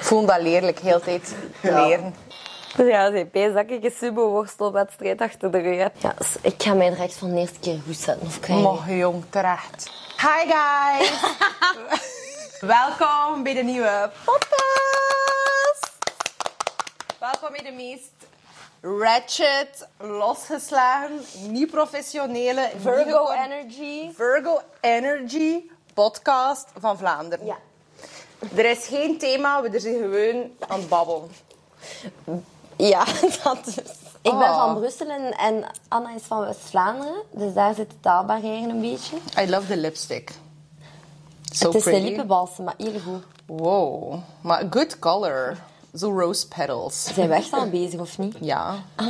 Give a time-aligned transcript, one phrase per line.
[0.00, 2.14] Ik voel dat leerlijk, heel tijd leren.
[2.76, 3.14] Dus ja, dat
[3.70, 5.88] ik een sumo-worstelwedstrijd achter de rug.
[5.98, 8.26] Ja, dus ik ga mij direct van de eerste keer goed zetten.
[8.26, 9.90] Of krijg je- Mocht jong, terecht.
[10.16, 11.20] Hi guys!
[12.76, 15.92] Welkom bij de nieuwe podcast!
[17.18, 18.12] Welkom bij de meest
[18.80, 24.10] ratchet, losgeslagen, niet professionele, Virgo Energy.
[24.14, 25.60] Virgo Energy
[25.94, 27.46] podcast van Vlaanderen.
[27.46, 27.56] Ja.
[28.56, 31.30] Er is geen thema, we zijn gewoon aan het babbelen.
[32.76, 33.04] Ja,
[33.44, 33.74] dat is.
[34.22, 34.64] Ik ben Oh.
[34.64, 37.22] van Brussel en, en Anna is van West-Vlaanderen.
[37.30, 39.16] Dus daar zit de taalbarrière een beetje.
[39.40, 40.30] I love the lipstick.
[41.52, 42.06] So het is de pretty.
[42.08, 43.22] lippenbalsem, maar hier goed.
[43.46, 45.56] Wow, maar good color.
[45.96, 47.04] Zo rose petals.
[47.14, 48.36] Zijn we echt al bezig of niet?
[48.40, 48.74] Ja.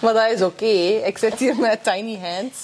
[0.00, 0.64] maar dat is oké.
[1.04, 2.56] Ik zit hier met tiny hands.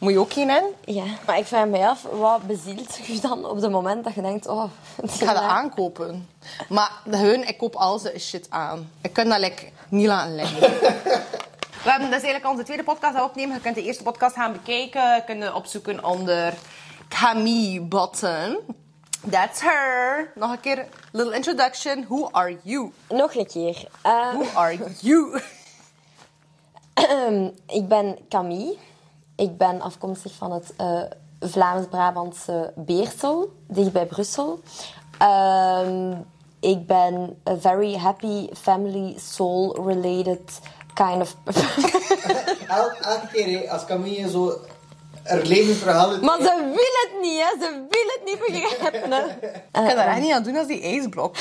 [0.00, 0.94] Moet je ook geen in?
[0.94, 1.04] Ja.
[1.26, 4.46] Maar ik vraag me af, wat bezielt je dan op het moment dat je denkt...
[4.46, 4.64] Oh,
[5.02, 6.28] Ik ga dat aankopen.
[6.68, 8.90] Maar hun, ik koop al zijn shit aan.
[9.02, 10.60] Ik kan dat like, niet laten liggen.
[11.84, 13.54] We hebben dus eigenlijk onze tweede podcast dat opnemen.
[13.54, 15.14] Je kunt de eerste podcast gaan bekijken.
[15.14, 16.54] Je kunt opzoeken onder
[17.08, 18.58] Camille Button.
[19.30, 20.32] That's her.
[20.34, 22.04] Nog een keer, little introduction.
[22.08, 22.92] Who are you?
[23.08, 23.88] Nog een keer.
[24.02, 25.40] Eh, Who are you?
[27.66, 28.76] ik ben Camille.
[29.40, 31.00] Ik ben afkomstig van het eh,
[31.40, 34.60] Vlaams-Brabantse Beersel, dicht bij Brussel.
[35.18, 36.12] Ehm,
[36.60, 40.60] ik ben a very happy, family, soul-related
[40.94, 41.36] kind of...
[42.68, 44.60] El- elke keer hè, als Camille zo
[45.22, 46.20] haar levensverhaal...
[46.20, 47.66] maar ze wil het niet, hè.
[47.66, 49.24] Ze wil het niet begrijpen, hè.
[49.26, 51.36] Ik kan daar echt niet aan doen als die ijsblok.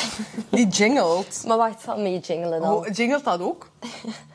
[0.49, 1.43] Die jingelt.
[1.45, 2.73] Maar wacht, van mee jinglen dan.
[2.73, 3.69] Oh, jingelt dat ook?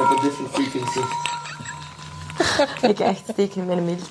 [0.00, 1.00] Maar op een different frequency.
[2.86, 4.08] Ik echt steek in mijn mild.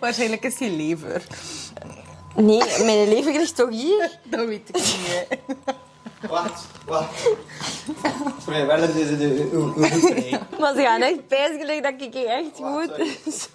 [0.00, 1.22] Waarschijnlijk is die lever.
[2.34, 4.18] Nee, mijn leven ligt toch hier?
[4.24, 5.26] Dat weet ik niet.
[6.30, 7.28] Wacht, wacht.
[8.38, 9.74] Voor mij werden deze de uw.
[10.60, 13.48] Maar ze gaan echt pijsgelijk dat ik hier echt Wacht, goed...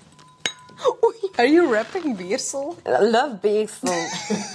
[1.04, 2.76] Oei, are you rapping Beersel?
[2.84, 4.06] Love Beersel.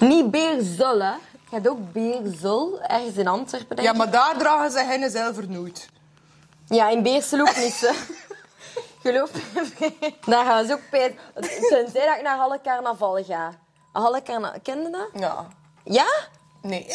[0.01, 1.13] Niet Beersel, hè.
[1.51, 5.49] Je hebt ook Beersel, ergens in Antwerpen, denk Ja, maar daar dragen ze hen zelf
[5.49, 5.93] nooit.
[6.69, 7.93] Ja, in Beersel ook niet.
[9.03, 10.15] Geloof me.
[10.27, 11.13] Daar gaan ze ook pijs...
[11.69, 13.53] Tenzij dat ik naar Halle Carnaval ga.
[13.93, 14.61] Halle Carnaval...
[14.63, 15.09] Ken je dat?
[15.15, 15.47] Ja.
[15.85, 16.07] Ja?
[16.63, 16.87] Nee.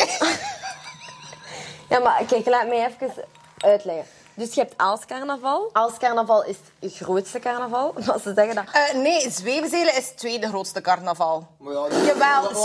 [1.90, 3.26] Ja, maar kijk, laat mij even
[3.58, 4.19] uitleggen.
[4.40, 5.70] Dus je hebt Aalscarnaval.
[5.74, 7.94] Aalscarnaval is het grootste carnaval.
[8.06, 8.64] Maar ze zeggen dat...
[8.74, 11.48] Eh, nee, Zwevenzelen is het tweede grootste carnaval.
[11.60, 12.56] Maar ja, Jawel,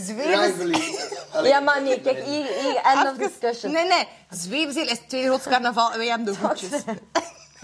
[0.00, 0.72] Zwe-
[1.42, 3.72] Ja, maar nee, kijk, hier, hier, end of discussion.
[3.72, 4.08] Nee, nee.
[4.30, 6.70] Zwevenzelen is het tweede grootste carnaval en wij hebben de hoedjes.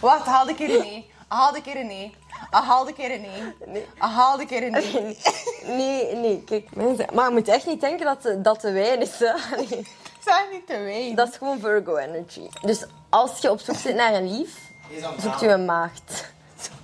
[0.00, 1.10] Wacht, haal de keer een nee.
[1.28, 2.14] Haal de keer een nee.
[2.50, 3.26] Ah, Haal de keer een
[3.66, 3.86] nee.
[3.98, 5.18] Ah, Haal de keer een nee.
[5.64, 6.74] Nee, nee, kijk.
[6.74, 9.18] mensen- Maar je moet echt niet denken dat de, dat de wijn is.
[9.18, 9.32] Hè.
[9.56, 9.86] Nee.
[10.24, 11.14] Zeg niet te ween.
[11.14, 12.48] Dat is gewoon Virgo energy.
[12.62, 14.58] Dus als je op zoek zit naar een lief,
[14.88, 16.32] het zoekt je een maagd.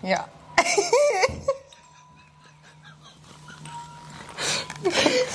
[0.01, 0.29] Ja.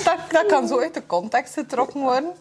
[0.05, 2.33] dat, dat kan zo uit de context getrokken worden.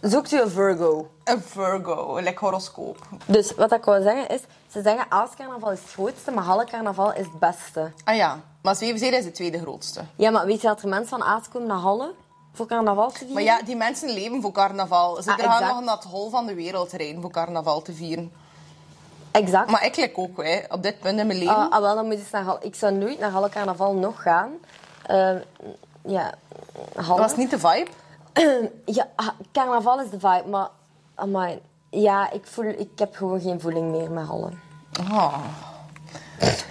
[0.00, 1.10] Zoekt u een Virgo.
[1.24, 2.98] Een Virgo, een like horoscoop.
[3.26, 4.40] Dus wat ik wil zeggen is,
[4.70, 7.92] ze zeggen Aalscarnaval is het grootste, maar Halle Carnaval is het beste.
[8.04, 10.00] Ah ja, maar Zwevenzelen is de tweede grootste.
[10.16, 12.14] Ja, maar weet je dat er mensen van Aals komen naar Halle
[12.54, 13.34] voor carnaval te vieren?
[13.34, 15.22] Maar ja, die mensen leven voor carnaval.
[15.22, 18.32] Ze Ah, gaan nog naar het hol van de wereld rijden voor carnaval te vieren.
[19.30, 19.70] Exact.
[19.70, 21.56] Maar ik lijk ook, hè, op dit punt in mijn leven.
[21.56, 22.56] Ah, ah, wel, dan moet je naar.
[22.60, 24.50] Ik zou nooit naar Halle Carnaval nog gaan.
[25.06, 25.34] Eh,
[26.04, 26.34] ja,
[26.94, 27.08] Halle.
[27.08, 27.90] dat was niet de vibe.
[28.84, 30.68] Ja, ah, carnaval is de vibe, maar...
[31.14, 31.60] Amai,
[31.90, 34.50] ja, ik, voel, ik heb gewoon geen voeling meer met Halle.
[35.00, 35.38] Oh.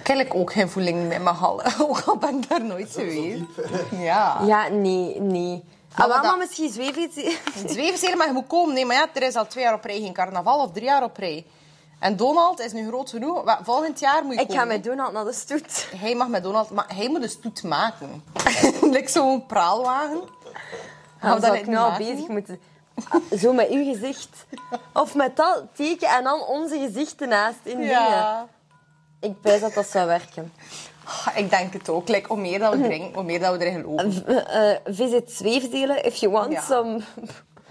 [0.00, 1.62] Ik heb ook geen voeling met mijn hal.
[1.80, 3.42] Ook al ben ik daar nooit geweest.
[3.90, 4.40] Ja.
[4.46, 5.64] Ja, nee, nee.
[5.96, 7.14] Maar Ah, dat- misschien zweef iets...
[7.72, 8.74] Zwevenzelen, maar je moet komen.
[8.74, 11.02] Nee, maar ja, er is al twee jaar op rij geen carnaval of drie jaar
[11.02, 11.46] op rij.
[11.98, 13.58] En Donald is nu groot genoeg.
[13.62, 14.62] Volgend jaar moet je Ik komen.
[14.62, 15.88] ga met Donald naar de stoet.
[15.96, 18.24] Hij mag met Donald, maar hij moet een stoet maken.
[18.94, 20.20] like zo'n praalwagen.
[21.18, 22.06] Gaan we dat ik nu al maken?
[22.06, 22.60] bezig moeten...
[23.10, 24.46] Ah, Zo met uw gezicht.
[24.92, 28.48] Of met dat teken en dan onze gezichten naast in dingen.
[29.24, 30.52] Ik wijs dat dat zou werken.
[31.04, 32.08] Ah, Ik denk het ook.
[32.08, 34.46] Like, hoe meer dat we drinken, hoe meer dat we erin geloven.
[34.46, 36.60] Eh, visit Zweefdelen if you want Ja.
[36.60, 37.00] some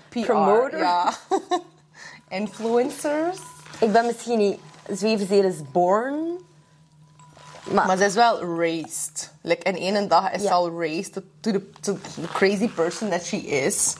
[0.09, 0.77] PR, promoter.
[0.79, 1.13] Ja.
[2.29, 3.37] Influencers.
[3.79, 4.59] Ik ben misschien niet
[4.91, 6.17] Zweefdelen is born.
[7.71, 9.31] Maar, Maar ze is wel raised.
[9.41, 10.53] Like, in één dag is ze Ja.
[10.53, 11.21] al raised to
[11.51, 13.95] the, to the crazy person that she is.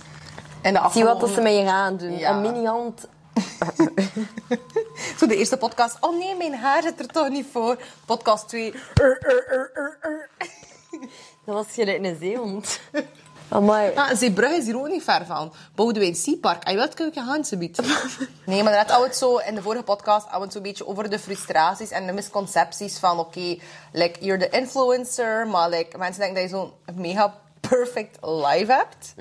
[0.62, 2.18] En de zie wat dat ze met je gaan doen.
[2.18, 2.30] Ja.
[2.32, 3.08] Een mini-hand
[5.20, 5.98] Zo de eerste podcast.
[6.00, 7.78] Oh nee, mijn haar zit er toch niet voor.
[8.06, 8.72] Podcast 2.
[11.46, 12.80] Dat was gelijk een zeehond.
[13.50, 13.94] Amai.
[14.14, 15.54] Zeebrugge is hier ook niet ver van.
[15.76, 16.64] Boudewijn Seapark.
[16.64, 17.82] Hij wilt kun je gaan, ze biedt.
[18.46, 20.62] Nee, maar net hadden we het zo in de vorige podcast hadden we het zo'n
[20.62, 23.58] beetje over de frustraties en de misconcepties van oké,
[23.92, 26.72] like, you're the influencer, maar like, mensen denken dat je zo'n
[27.02, 27.42] mega
[27.78, 29.14] perfect life hebt.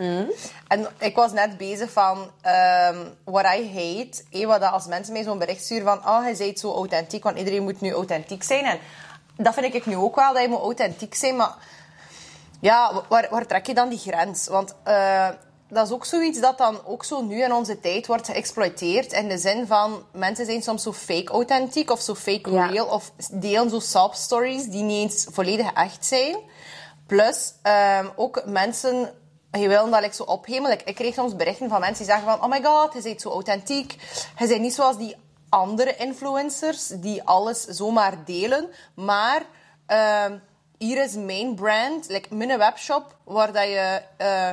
[0.68, 5.12] En ik was net bezig van ehm what I hate, eh, wat dat als mensen
[5.12, 8.42] mij zo'n bericht sturen van oh, hij zei zo authentiek, want iedereen moet nu authentiek
[8.42, 8.64] zijn.
[8.64, 8.78] En
[9.36, 11.54] dat vind ik nu ook wel, dat je moet authentiek zijn, maar
[12.60, 14.46] ja, waar, waar trek je dan die grens?
[14.46, 15.28] Want eh,
[15.68, 19.12] dat is ook zoiets dat dan ook zo nu in onze tijd wordt geëxploiteerd.
[19.12, 22.66] In de zin van, mensen zijn soms zo fake authentiek of zo fake Ja.
[22.66, 22.86] real.
[22.86, 26.36] Of delen zo sob stories die niet eens volledig echt zijn.
[27.12, 29.12] Plus, ehm, ook mensen...
[29.50, 30.70] Je wil dat ik zo ophemel.
[30.70, 32.42] Ik, kreeg soms berichten van mensen die zeggen van...
[32.42, 33.96] Oh my god, je bent zo authentiek.
[34.38, 35.16] Je bent niet zoals die
[35.48, 38.68] andere influencers die alles zomaar delen.
[38.94, 39.42] Maar...
[39.86, 40.38] ehm,
[40.82, 44.50] hier is mijn brand, like mijn webshop, waar dat je eh,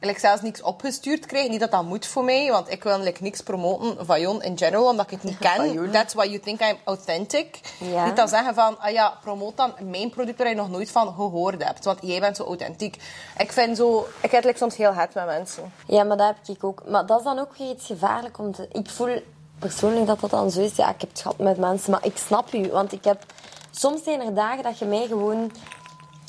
[0.00, 1.48] like zelfs niks opgestuurd krijgt.
[1.48, 4.58] Niet dat dat moet voor mij, want ik wil like, niks promoten van Jon in
[4.58, 5.90] general, omdat ik het niet ken.
[5.90, 7.60] That's why you think I'm authentic.
[7.78, 8.04] Ja.
[8.04, 11.14] Niet dan zeggen van, ah ja, promoot dan mijn product waar je nog nooit van
[11.14, 11.84] gehoord hebt.
[11.84, 12.96] Want jij bent zo authentiek.
[13.38, 14.06] Ik vind zo...
[14.20, 15.72] Ik heb like, soms heel hard met mensen.
[15.86, 16.82] Ja, maar dat heb ik ook.
[16.88, 18.38] Maar dat is dan ook weer iets gevaarlijk.
[18.38, 18.68] Om te...
[18.72, 19.22] Ik voel
[19.58, 20.76] persoonlijk dat dat dan zo is.
[20.76, 22.70] Ja, ik heb het gehad met mensen, maar ik snap u.
[22.70, 23.24] Want ik heb...
[23.70, 25.50] Soms zijn er dagen dat je mij gewoon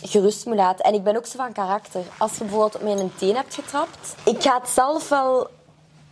[0.01, 0.85] gerust moet laten.
[0.85, 2.01] En ik ben ook zo van karakter.
[2.17, 4.15] Als je bijvoorbeeld op mijn teen hebt getrapt...
[4.25, 5.47] Ik ga het zelf wel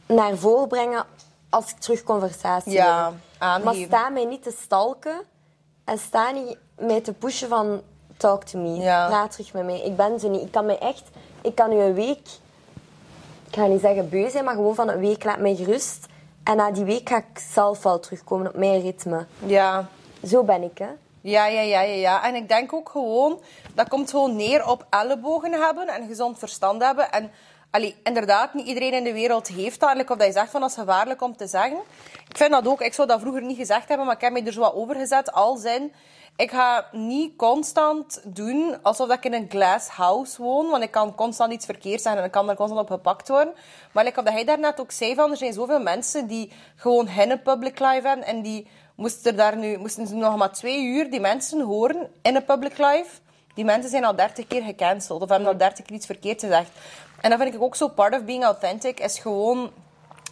[0.06, 1.06] naar voren brengen
[1.50, 3.66] als ik terug conversatie Ja, aangeven.
[3.66, 5.22] Maar sta mij niet te stalken.
[5.84, 7.82] En sta niet mij te pushen van...
[8.18, 8.76] Talk to me.
[8.76, 9.08] Ja.
[9.08, 9.82] Praat terug met mij.
[9.82, 10.42] Ik ben zo niet.
[10.42, 11.04] Ik kan mij echt...
[11.42, 12.28] Ik kan u een week
[13.50, 16.06] ik ga niet zeggen beu zijn, maar gewoon van een week laat mij gerust.
[16.44, 19.26] En na die week ga ik zelf wel terugkomen op mijn ritme.
[19.46, 19.88] Ja.
[20.28, 20.88] Zo ben ik, hè.
[21.30, 22.24] Ja, ja, ja, ja, ja.
[22.24, 23.42] En ik denk ook gewoon,
[23.76, 27.12] dat komt gewoon neer op ellebogen hebben en gezond verstand hebben.
[27.12, 27.32] En
[27.72, 29.96] allee, inderdaad, niet iedereen in de wereld heeft dat.
[29.96, 31.80] Like, of dat je zegt van, dat is gevaarlijk om te zeggen.
[32.30, 34.46] Ik vind dat ook, ik zou dat vroeger niet gezegd hebben, maar ik heb mij
[34.46, 35.32] er zo wat over gezet.
[35.32, 35.94] Als in,
[36.36, 41.16] ik ga niet constant doen alsof ik in een glass house woon, want ik kan
[41.16, 43.54] constant iets verkeerd zeggen en ik kan er constant op gepakt worden.
[43.92, 47.08] Maar like, of dat hij daarnet ook zei van, er zijn zoveel mensen die gewoon
[47.08, 48.68] hen public live hebben en die
[49.00, 52.46] moesten er daar nu, moesten ze nog maar twee uur die mensen horen in een
[52.46, 53.10] public live.
[53.54, 56.70] Die mensen zijn al dertig keer gecanceld of hebben al dertig keer iets verkeerd gezegd.
[57.22, 59.72] En dat vind ik ook zo part of being authentic, is gewoon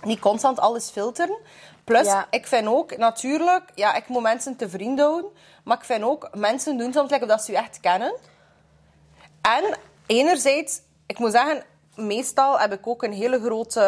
[0.04, 1.38] niet constant alles filteren.
[1.84, 2.28] Plus, Ja.
[2.30, 5.32] ik vind ook, natuurlijk, ja, ik moet mensen te vriend houden.
[5.64, 8.16] Maar ik vind ook, mensen doen soms lekker dat ze je echt kennen.
[9.42, 11.64] En enerzijds, ik moet zeggen,
[11.96, 13.82] meestal heb ik ook een hele grote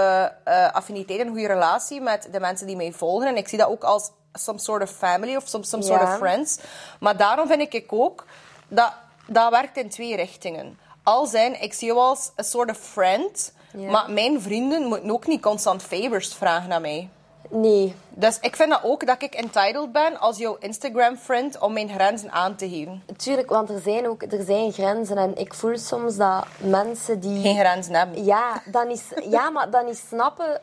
[0.44, 3.28] eh, affiniteit en goede relatie met de mensen die mij volgen.
[3.28, 6.12] En ik zie dat ook als some sort of family of some, some sort Ja.
[6.12, 6.58] of friends.
[7.00, 8.26] Maar daarom vind ik ook
[8.68, 8.94] dat
[9.28, 10.80] dat werkt in twee richtingen.
[11.04, 13.92] Al zijn, ik zie jou als een soort of friend, Ja.
[13.92, 17.10] maar mijn vrienden moeten ook niet constant favors vragen aan mij.
[17.52, 17.96] Nee.
[18.10, 22.32] Dus ik vind dat ook dat ik entitled ben als jouw Instagram-friend om mijn grenzen
[22.32, 23.04] aan te geven.
[23.18, 25.18] Tuurlijk, want er zijn ook er zijn grenzen.
[25.18, 27.42] En ik voel soms dat mensen die...
[27.42, 28.26] Geen grenzen hebben.
[28.26, 30.62] Ja, dan is, ja, maar dan is snappen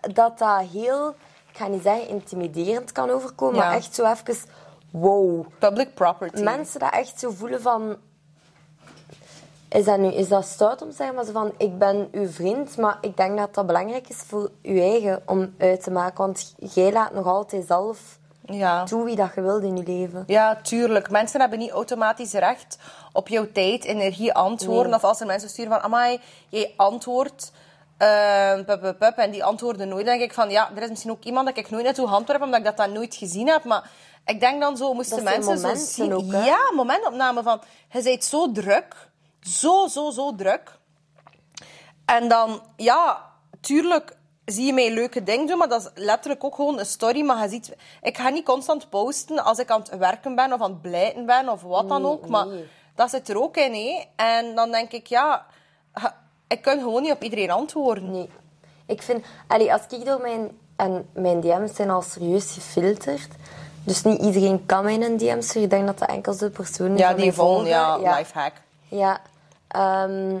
[0.00, 1.14] dat dat heel...
[1.54, 3.66] Ik ga niet zeggen intimiderend kan overkomen, Ja.
[3.66, 4.36] maar echt zo even...
[4.90, 5.46] Wow.
[5.58, 6.42] Public property.
[6.42, 7.96] Mensen dat echt zo voelen van...
[9.68, 11.52] Is dat nu is dat stout om te zeggen, maar zo van...
[11.56, 15.54] Ik ben uw vriend, maar ik denk dat dat belangrijk is voor uw eigen om
[15.58, 16.18] uit te maken.
[16.18, 18.84] Want jij laat nog altijd zelf Ja.
[18.84, 20.24] toe wie dat je wilt in je leven.
[20.26, 21.10] Ja, tuurlijk.
[21.10, 22.78] Mensen hebben niet automatisch recht
[23.12, 24.86] op jouw tijd, energie, antwoorden.
[24.90, 24.94] Nee.
[24.94, 27.52] Of als er mensen sturen van, amai, jij antwoordt...
[27.96, 30.06] eh, pup, pup, pup, en die antwoorden nooit.
[30.06, 32.42] Dan denk ik van, ja, er is misschien ook iemand dat ik nooit naartoe heb,
[32.42, 33.64] omdat ik dat dan nooit gezien heb.
[33.64, 33.90] Maar
[34.24, 36.14] ik denk dan zo, moesten mensen zo zien...
[36.14, 39.08] ook, ja, momentopname van, je bent zo druk.
[39.40, 40.78] Zo, zo, zo druk.
[42.04, 46.54] En dan, ja, tuurlijk zie je mij leuke dingen doen, maar dat is letterlijk ook
[46.54, 47.24] gewoon een story.
[47.24, 50.60] Maar je ziet, ik ga niet constant posten als ik aan het werken ben of
[50.60, 52.28] aan het blijten ben of wat dan Nee, ook.
[52.28, 52.46] Maar
[52.94, 54.04] dat zit er ook in.
[54.16, 55.46] En dan denk ik, ja,
[56.48, 58.10] ik kan gewoon niet op iedereen antwoorden.
[58.10, 58.30] Nee.
[58.86, 59.24] Ik vind...
[59.46, 60.50] Allee, als ik door mijn...
[60.76, 63.28] En mijn DM's zijn al serieus gefilterd.
[63.84, 65.56] Dus niet iedereen kan mijn DM's.
[65.56, 68.16] Ik denk dat dat enkel de personen Ja, die volgen, ja, ja.
[68.16, 68.52] lifehack.
[68.88, 69.20] Ja.
[69.68, 70.34] ehm,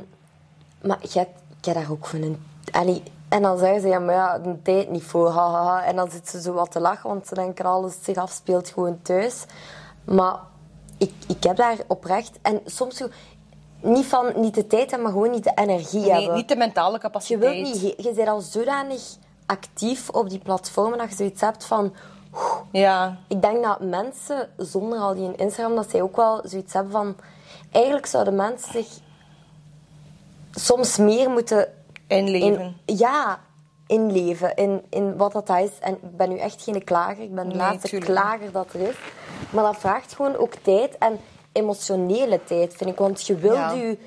[0.82, 2.44] maar ik heb, ik heb daar ook van een...
[2.72, 5.84] Allee, en dan zeggen ze, ja, maar ja, een tijd niet voor, hahaha.
[5.84, 8.98] En dan zitten ze zo wat te lachen, want ze denken alles zich afspeelt gewoon
[9.02, 9.44] thuis.
[10.04, 10.36] Maar
[10.98, 12.38] ik, ik heb daar oprecht...
[12.42, 13.02] En soms.
[13.84, 16.34] Niet, van, niet de tijd hebben, maar gewoon niet de energie Nee, hebben.
[16.34, 17.54] niet de mentale Je capaciteit.
[17.54, 19.02] wilt niet, je bent al zodanig
[19.46, 21.94] actief op die platformen dat je zoiets hebt van...
[22.72, 23.16] Ja.
[23.28, 27.16] Ik denk dat mensen, zonder al die Instagram, dat zij ook wel zoiets hebben van...
[27.72, 28.86] Eigenlijk zouden mensen zich
[30.54, 31.68] soms meer moeten...
[32.06, 32.76] Inleven.
[32.84, 33.40] In, ja,
[33.86, 35.70] inleven in, in wat dat is.
[35.80, 37.22] En ik ben nu echt geen klager.
[37.22, 38.10] Ik ben de Nee, laatste tuurlijk.
[38.10, 38.94] klager dat er is.
[39.50, 41.18] Maar dat vraagt gewoon ook tijd en
[41.54, 42.98] emotionele tijd, vind ik.
[42.98, 43.72] Want je wilt Ja.
[43.72, 43.98] je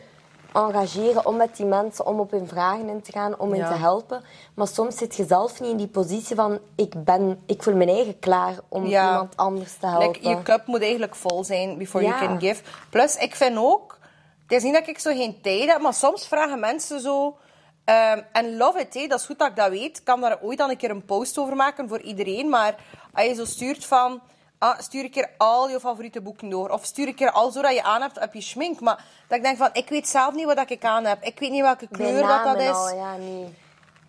[0.54, 3.68] engageren om met die mensen, om op hun vragen in te gaan, om hen Ja.
[3.72, 4.24] te helpen.
[4.54, 7.90] Maar soms zit je zelf niet in die positie van ik, ben, ik voel mijn
[7.90, 9.08] eigen klaar om Ja.
[9.10, 10.08] iemand anders te helpen.
[10.08, 12.62] Like, je cup moet eigenlijk vol zijn before you can give.
[12.90, 13.98] Plus, ik vind ook...
[14.48, 17.38] Het is niet dat ik zo geen tijd heb, maar soms vragen mensen zo...
[17.86, 19.98] ehm, en love it, dat is goed dat ik dat weet.
[19.98, 22.50] Ik kan daar ooit dan een keer een post over maken voor iedereen.
[22.50, 22.76] Maar
[23.14, 24.22] als je zo stuurt van...
[24.60, 26.70] Ah, stuur een keer al je favoriete boeken door.
[26.70, 28.80] Of stuur een keer al zo dat je aan hebt op je schmink.
[28.80, 31.24] Maar dat ik denk van, ik weet zelf niet wat ik aan heb.
[31.24, 32.70] Ik weet niet welke kleur dat, dat is.
[32.70, 33.56] al, ja, nee.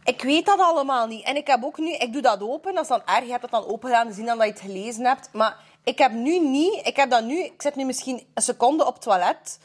[0.05, 1.25] Ik weet dat allemaal niet.
[1.25, 2.75] En ik heb ook nu, ik doe dat open.
[2.75, 3.25] Dat is dan erg.
[3.25, 5.29] Je hebt dat dan open gedaan, zien dan dat je het gelezen hebt.
[5.33, 8.87] Maar ik heb nu niet, ik heb dat nu, ik zit nu misschien een seconde
[8.87, 9.59] op het toilet.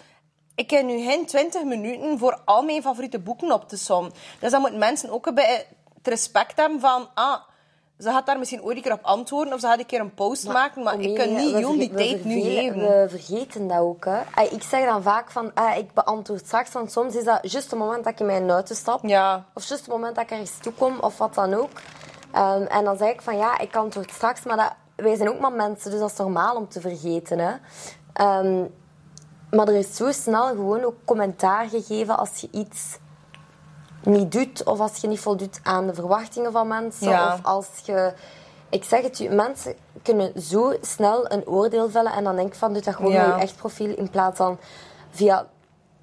[0.55, 4.13] Ik heb nu geen 20 minuten voor al mijn favoriete boeken op te sommen.
[4.39, 5.65] Dus dan moeten mensen ook een beetje
[5.97, 7.39] het respect hebben van, ah,
[7.99, 10.13] ze gaat daar misschien ooit een keer op antwoorden of ze gaat een keer een
[10.13, 10.83] post maken.
[10.83, 12.79] Maar ik kan niet we Joen die tijd nu geven.
[12.79, 14.05] We vergeten dat ook.
[14.05, 14.19] Hè.
[14.33, 17.69] Ah, Ik zeg dan vaak van, ah, ik beantwoord straks, want soms is dat juist
[17.69, 18.99] het moment dat ik in mijn auto stap.
[19.05, 19.45] Ja.
[19.53, 21.69] Of juist het moment dat ik ergens toe kom, of wat dan ook.
[22.31, 25.39] Ehm, en dan zeg ik van, ja, ik antwoord straks, maar dat, wij zijn ook
[25.39, 27.39] maar mensen, dus dat is normaal om te vergeten.
[27.39, 27.53] Hè.
[28.13, 28.63] Ehm,
[29.51, 32.97] maar er is zo snel gewoon ook commentaar gegeven als je iets
[34.03, 37.33] niet doet, of als je niet voldoet aan de verwachtingen van mensen, Ja.
[37.33, 38.13] of als je...
[38.69, 42.55] Ik zeg het u, mensen kunnen zo snel een oordeel vellen en dan denk ik
[42.55, 43.27] van, doe dat gewoon Ja.
[43.27, 44.57] met je echt profiel in plaats van
[45.11, 45.45] via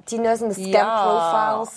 [0.05, 0.69] tienduizenden Ja.
[0.69, 1.71] scam-profiles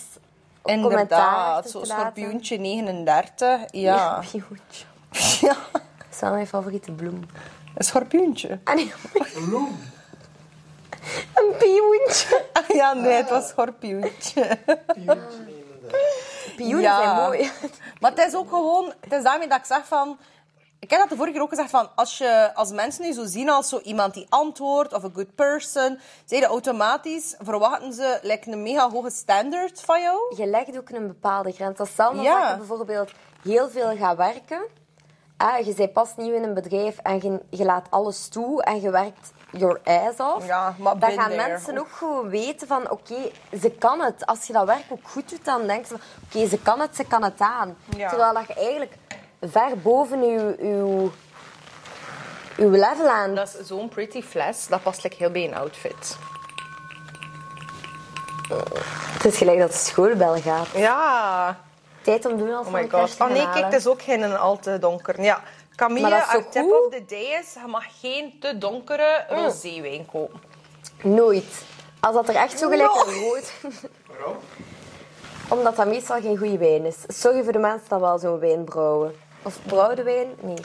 [0.63, 3.61] commentaar Inderdaad, zo'n schorpioentje 39.
[3.71, 4.23] Ja.
[4.31, 4.85] pioentje.
[5.47, 5.55] ja.
[5.71, 7.19] Dat is wel mijn favoriete bloem.
[7.75, 8.59] Een schorpioentje.
[8.63, 8.93] Ah, nee,
[9.47, 9.79] Bloem.
[11.35, 12.45] een pioentje.
[12.53, 14.57] Ah, ja, nee, het was schorpioentje.
[16.55, 16.97] Pioenen Ja.
[17.03, 17.51] zijn mooi.
[17.99, 18.93] Maar het is ook gewoon...
[18.99, 20.17] Het is daarmee dat ik zeg van...
[20.79, 21.89] Ik heb dat de vorige keer ook gezegd van...
[21.95, 25.35] Als, je, als mensen nu zo zien als zo iemand die antwoordt of een good
[25.35, 25.99] person...
[26.25, 27.35] Zeiden automatisch...
[27.39, 30.35] Verwachten ze like, een mega hoge standaard van jou.
[30.35, 31.77] Je legt ook een bepaalde grens.
[31.77, 32.57] Dat stel nou Ja.
[32.57, 33.11] bijvoorbeeld
[33.43, 34.61] heel veel gaat werken.
[35.37, 38.81] Ah, je bent pas nieuw in een bedrijf en je, je laat alles toe en
[38.81, 40.45] je werkt your ass off.
[40.45, 41.47] Ja, maar dan gaan there.
[41.47, 44.25] mensen ook gewoon weten van oké, ze kan het.
[44.25, 46.95] Als je dat werk ook goed doet, dan denken ze van oké, ze kan het,
[46.95, 47.77] ze kan het aan.
[47.97, 48.09] Ja.
[48.09, 48.95] Terwijl dat je eigenlijk
[49.41, 51.09] ver boven je, je,
[52.57, 53.35] je level aan...
[53.35, 54.67] Dat is zo'n pretty fles.
[54.67, 56.17] Dat past like, heel bij een outfit.
[59.13, 60.67] Het is gelijk dat de schoolbel gaat.
[60.73, 61.57] Ja.
[62.03, 63.15] Tijd om doen als Oh my god.
[63.19, 65.21] Oh nee, kijk, het is ook geen al te donker.
[65.21, 65.41] Ja.
[65.75, 66.85] Camille, dat haar tip goed.
[66.85, 67.53] of the day is...
[67.53, 69.37] Je mag geen te donkere Mm.
[69.37, 70.41] roséwijn kopen.
[71.01, 71.63] Nooit.
[71.99, 73.53] Als dat er echt zo gelijk een rood...
[74.07, 74.35] Waarom?
[75.49, 76.97] Omdat dat meestal geen goede wijn is.
[77.07, 79.15] Sorry voor de mensen die wel zo'n wijn brouwen.
[79.41, 80.27] Of brouwde wijn?
[80.39, 80.55] Nee.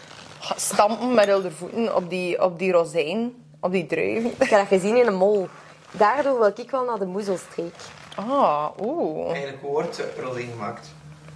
[0.57, 3.45] Stampen met de voeten op die, op die rozijn.
[3.61, 4.31] Op die druiven.
[4.39, 5.49] Ik heb dat gezien in een mol.
[5.91, 7.75] Daardoor wil ik wel naar de moezelstreek.
[8.17, 9.27] Ah, oeh.
[9.27, 10.89] Eigenlijk wordt rosé gemaakt.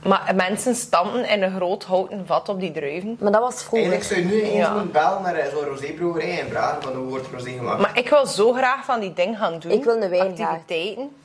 [0.03, 3.17] Maar mensen stampen in een groot houten vat op die druiven.
[3.21, 3.91] Maar dat was vroeger.
[3.93, 4.71] Eigenlijk zou je nu eens Ja.
[4.73, 7.81] moeten bellen naar eh, zo'n rosébrouwerij en vragen van hoe wordt rosé gemaakt.
[7.81, 9.71] Maar ik wil zo graag van die ding gaan doen.
[9.73, 11.17] Ik wil een wijn Activiteiten.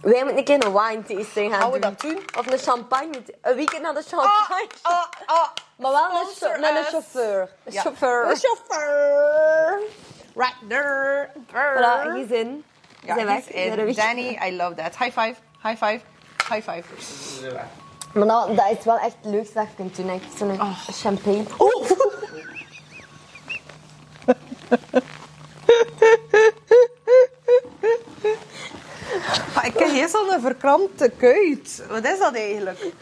[0.00, 1.90] Wij moeten een keer een wine tasting gaan Gaan we doen.
[1.90, 2.18] dat doen?
[2.38, 3.22] Of een champagne.
[3.42, 4.66] Een weekend naar de champagne.
[4.82, 4.92] Ah,
[5.26, 5.48] ah.
[5.76, 7.48] maar wel met, sponsor met een chauffeur.
[7.64, 7.80] Een Ja.
[7.80, 8.30] chauffeur.
[8.30, 9.78] Een chauffeur.
[10.34, 11.28] Right there.
[11.46, 11.52] Voilà.
[11.80, 12.38] Ja, zijn he's weg.
[12.38, 12.64] in.
[13.66, 13.94] Zijn er weg.
[13.94, 14.96] Danny, I love that.
[14.98, 15.34] High five.
[15.62, 16.00] High five.
[16.48, 16.82] High five.
[18.14, 20.08] Maar dat, dat is wel echt het leukste dat je kunt doen.
[20.08, 20.78] Echt zo'n Oh.
[20.88, 21.44] champagne.
[29.54, 31.84] Ah, ik heb hier zo'n verkrampte kuit.
[31.88, 32.92] Wat is dat eigenlijk?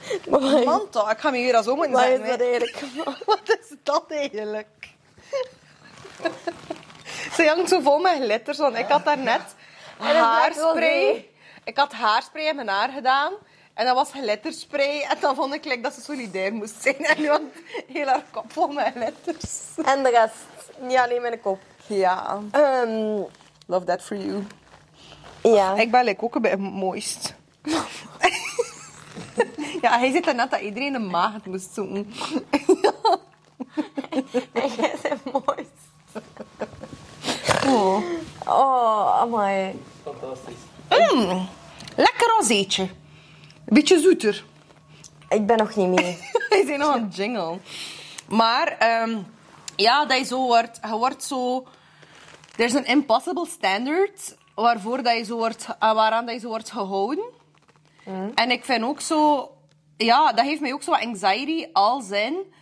[0.64, 2.80] Man toch, ik ga me hier als zo moeten Wat is dat eigenlijk?
[3.26, 4.88] Wat is dat eigenlijk?
[7.34, 9.40] Ze hangt zo vol met glitters, want ik had daar net
[10.00, 11.28] een haarspray.
[11.64, 13.32] Ik had haarspray in mijn haar gedaan.
[13.80, 15.00] En dat was glitterspray.
[15.00, 16.96] En dan vond ik like, dat ze solidair moest zijn.
[16.96, 19.60] En nu had ik heel haar kop vol met glitters.
[19.84, 20.34] En de rest.
[20.80, 21.58] Niet alleen mijn kop.
[21.86, 23.20] Ja, Ehm,
[23.66, 24.46] love that for you.
[25.42, 25.74] ja.
[25.76, 27.34] Ik ben like, ook een beetje mooist.
[29.82, 32.12] ja, hij zit er net dat iedereen een maagd moest zoeken.
[34.52, 35.68] En jij bent mooi.
[37.66, 38.02] Oh.
[38.46, 39.82] Oh, amai.
[40.04, 40.54] Fantastisch.
[41.96, 42.88] Lekker rozeetje.
[43.70, 44.44] Beetje zoeter.
[45.28, 46.18] Ik ben nog niet mee.
[46.48, 47.58] Wij zijn nog een jingle.
[48.28, 49.18] Maar ehm,
[49.76, 51.66] ja, dat je zo wordt, je wordt zo.
[52.56, 56.48] Er is een impossible standard waarvoor dat je zo wordt, eh, waaraan dat je zo
[56.48, 57.24] wordt gehouden.
[58.34, 59.50] En ik vind ook zo,
[59.96, 62.52] ja, dat geeft mij ook zo wat anxiety als in.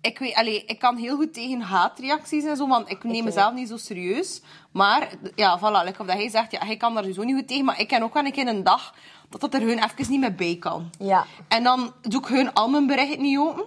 [0.00, 3.52] Ik, weet, allee, ik kan heel goed tegen haatreacties en zo, want ik neem mezelf
[3.54, 4.42] niet zo serieus.
[4.72, 7.48] Maar ja, voilà, like of dat hij zegt, ja, hij kan daar sowieso niet goed
[7.48, 7.64] tegen.
[7.64, 8.94] Maar ik ken ook wel een keer een dag
[9.32, 10.90] dat dat er hun even niet meer bij kan.
[10.98, 11.24] Ja.
[11.48, 13.64] En dan doe ik hun al mijn berichten niet open.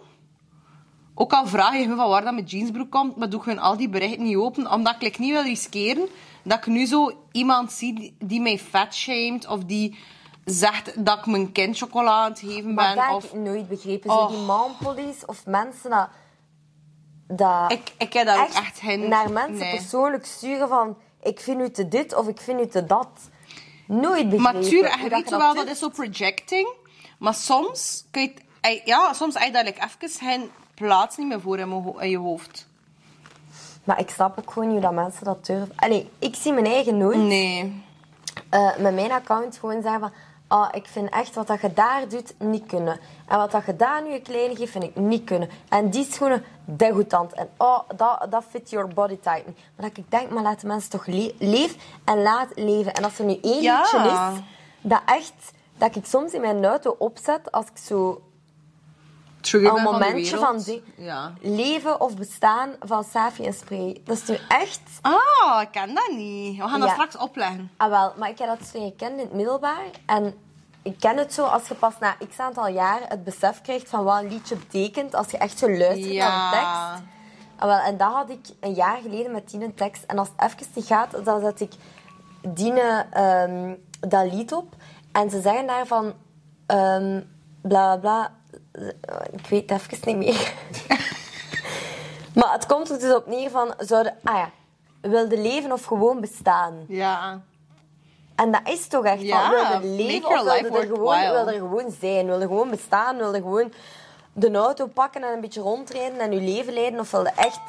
[1.16, 3.60] Ook al vraag je me van waar dat mijn jeansbroek komt, maar doe ik hun
[3.60, 6.08] al die berichten niet open, omdat ik niet wil riskeren
[6.44, 9.98] dat ik nu zo iemand zie die, mij fatshamed of die
[10.46, 12.96] zegt dat ik mijn kind chocola aan het geven Maar ben.
[12.96, 13.24] dat heb Of...
[13.24, 14.12] ik nooit begrepen.
[14.12, 14.30] Zo Oh.
[14.30, 16.10] die mompolice of mensen dat...
[17.28, 19.10] dat Ik, ik heb ook echt geen...
[19.10, 19.76] naar mensen nee.
[19.76, 20.98] persoonlijk sturen van...
[21.22, 23.30] Ik vind u te dit of ik vind u te dat.
[23.86, 24.42] Nooit begrepen.
[24.42, 26.68] Maar tuurlijk, je dat weet wel, dat is zo projecting.
[27.20, 28.82] Maar soms kun je...
[28.86, 29.34] Ja, soms
[29.66, 32.68] heb je even geen plaats niet meer voor in, je hoofd.
[33.84, 35.76] Maar ik snap ook gewoon niet hoe dat mensen dat durven.
[35.76, 37.84] Allee, ik zie mijn eigen nooit Nee.
[38.50, 40.12] eh, met mijn account gewoon zeggen van...
[40.56, 43.00] Ah, ik vind echt wat dat je daar doet, niet kunnen.
[43.28, 45.50] En wat dat je daar nu een kleine geeft, vind ik niet kunnen.
[45.70, 47.34] En die schoenen, degoutant.
[47.34, 49.58] En oh, dat, dat fit your body type niet.
[49.76, 52.94] Maar dat ik denk, maar laat de mensen toch le leef en laat leven.
[52.94, 53.82] En als er nu één Ja.
[53.84, 54.42] is,
[54.82, 55.34] dat echt...
[55.78, 58.22] Dat ik soms in mijn auto opzet, als ik zo
[59.54, 60.64] een van momentje van,
[60.98, 61.34] Ja.
[61.42, 64.02] leven of bestaan van Safi en Spray.
[64.04, 64.82] Dat is nu echt...
[65.02, 66.58] Ah, ik ken dat niet.
[66.58, 67.72] We gaan dat straks opleggen.
[67.78, 69.86] Ah, wel, maar ik heb dat toen gekend in het middelbaar.
[70.06, 70.34] En
[70.86, 74.04] ik ken het zo als je pas na x aantal jaar het besef krijgt van
[74.04, 75.16] wat een liedje betekent.
[75.16, 76.28] Als je echt zo luistert Ja.
[76.28, 77.14] naar de tekst.
[77.56, 80.04] Ah, wel, en dat had ik een jaar geleden met Tine tekst.
[80.04, 81.74] En als het even niet gaat, dan zet ik
[82.42, 83.74] Dine ehm,
[84.10, 84.76] dat lied op.
[85.12, 86.14] En ze zeggen daarvan...
[86.66, 87.22] ehm
[87.62, 88.32] bla bla bla.
[89.32, 90.54] Ik weet het even niet meer.
[92.36, 93.74] maar het komt er dus op neer van...
[93.78, 94.50] Zouden, ah ja,
[95.02, 96.86] wilde leven of gewoon bestaan?
[96.88, 97.42] Ja.
[98.36, 101.00] En dat is toch echt Ja, van, wil je leven of wil je er gewoon,
[101.00, 101.34] worthwhile.
[101.34, 102.26] wil er gewoon zijn?
[102.26, 103.18] Wil je gewoon bestaan?
[103.18, 103.74] Wil je gewoon
[104.34, 107.00] de auto pakken en een beetje rondrijden en je leven leiden?
[107.00, 107.60] Of wil je echt...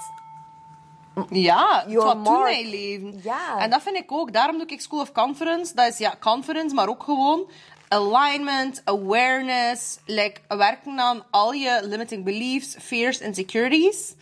[1.31, 2.51] Ja, het wat doen mark.
[2.51, 3.21] mijn leven.
[3.23, 3.59] Ja.
[3.59, 4.33] En dat vind ik ook.
[4.33, 5.75] Daarom doe ik School of Conference.
[5.75, 7.51] Dat is ja, conference, maar ook gewoon
[7.89, 9.99] alignment, awareness.
[10.07, 14.15] Like, werken aan al je limiting beliefs, fears, insecurities.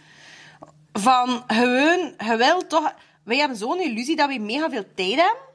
[0.92, 2.92] Van gewoon, je wil toch...
[3.24, 5.52] Wij hebben zo'n illusie dat we mega veel tijd hebben.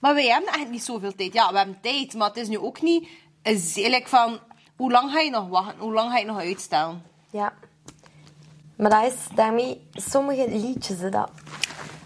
[0.00, 1.32] Maar wij hebben eigenlijk niet zoveel tijd.
[1.32, 3.08] Ja, we hebben tijd, maar het is nu ook niet...
[3.42, 4.38] een zee- like van,
[4.76, 5.78] hoe lang ga je nog wachten?
[5.78, 7.02] Hoe lang ga je nog uitstellen?
[7.30, 7.52] Ja.
[8.76, 9.88] Maar dat is daarmee...
[9.92, 11.30] Sommige liedjes, hè, dat...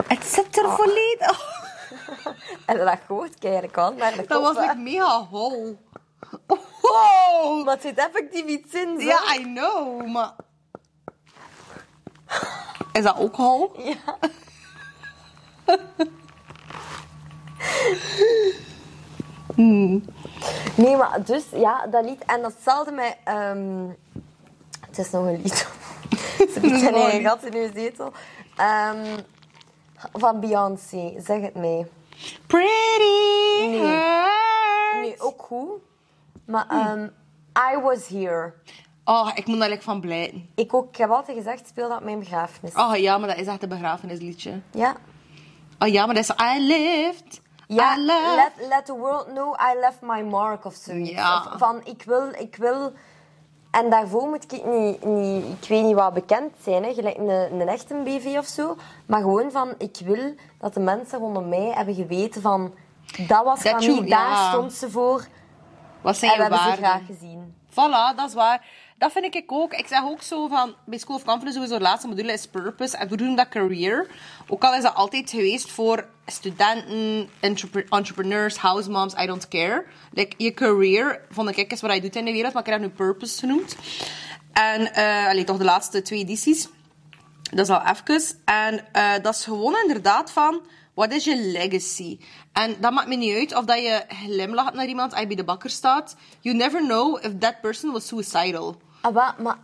[0.06, 1.58] Het zit er volledig...
[2.66, 5.78] En dat dat kan naar de Dat was like mega hol.
[6.46, 7.64] Wow!
[7.64, 9.06] Maar het zit effectief iets in, zo.
[9.06, 10.32] Ja, I know, maar...
[12.92, 13.72] Is dat ook hol?
[13.82, 14.18] Ja.
[20.74, 22.24] Nee, maar dus, ja, dat lied.
[22.24, 23.16] En datzelfde met...
[23.24, 23.88] ehm,
[24.86, 25.68] het is nog een lied.
[26.52, 28.12] Ze zijn eigen gat in uw zetel.
[28.56, 29.18] Ehm,
[30.12, 31.86] van Beyoncé, zeg het mij.
[32.46, 33.80] Pretty Nee.
[35.00, 35.68] Nee, ook goed.
[36.44, 37.04] Maar ehm,
[37.74, 38.52] I Was Here.
[39.04, 40.48] Oh, ik moet daar like van blijten.
[40.54, 42.74] Ik, ook, ik heb altijd gezegd, speel dat op mijn begrafenis.
[42.74, 44.60] Oh ja, maar dat is echt een begrafenisliedje.
[44.70, 44.96] Ja.
[45.78, 47.40] Oh ja, maar dat is I lived.
[47.74, 48.34] Ja, love.
[48.34, 51.10] let, let the world know I left my mark of zoiets.
[51.10, 51.36] Ja.
[51.36, 52.92] Of van, ik wil, ik wil...
[53.70, 57.60] En daarvoor moet ik niet, niet ik weet niet wat bekend zijn, hè, gelijk een,
[57.60, 58.76] een echte BV of zo.
[59.06, 62.74] Maar gewoon van, ik wil dat de mensen rondom mij hebben geweten van...
[63.26, 64.48] Dat was van daar ja.
[64.48, 65.26] stond ze voor.
[66.00, 66.84] Wat zijn En we hebben ze waarden?
[66.84, 67.54] graag gezien.
[67.70, 68.66] Voilà, dat is waar.
[69.00, 69.72] Dat vind ik ook.
[69.72, 72.96] Ik zeg ook zo van, bij School of Conference sowieso de laatste module is purpose.
[72.96, 74.06] En we doen dat career.
[74.48, 79.84] Ook al is dat altijd geweest voor studenten, entrepre- entrepreneurs, house moms, I don't care.
[80.12, 82.80] Like, je career, vond ik, is wat je doet in de wereld, maar ik heb
[82.80, 83.76] nu purpose genoemd.
[84.52, 86.68] En, eh allee, toch de laatste twee edities.
[87.42, 88.22] Dat is al even.
[88.44, 90.60] En eh, dat is gewoon inderdaad van...
[90.94, 92.18] Wat is je legacy?
[92.52, 95.36] En dat maakt me niet uit of dat je glimlacht naar iemand als je bij
[95.36, 96.16] de bakker staat.
[96.40, 98.76] You never know if that person was suicidal.
[99.00, 99.56] Ah, maar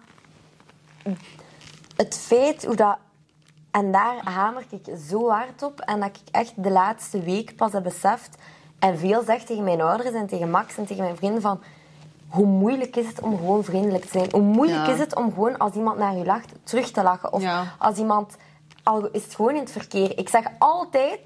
[1.96, 2.96] het feit hoe dat...
[3.70, 5.80] En daar hamer ik zo hard op.
[5.80, 8.36] En dat ik echt de laatste week pas heb beseft.
[8.78, 11.60] En veel zeg tegen mijn ouders en tegen Max en tegen mijn vrienden van...
[12.28, 14.28] Hoe moeilijk is het om gewoon vriendelijk te zijn?
[14.30, 14.92] Hoe moeilijk Ja.
[14.92, 17.32] is het om gewoon als iemand naar je lacht terug te lachen?
[17.32, 17.64] Of Ja.
[17.78, 18.36] als iemand...
[18.82, 20.18] Al is het gewoon in het verkeer.
[20.18, 21.20] Ik zeg altijd...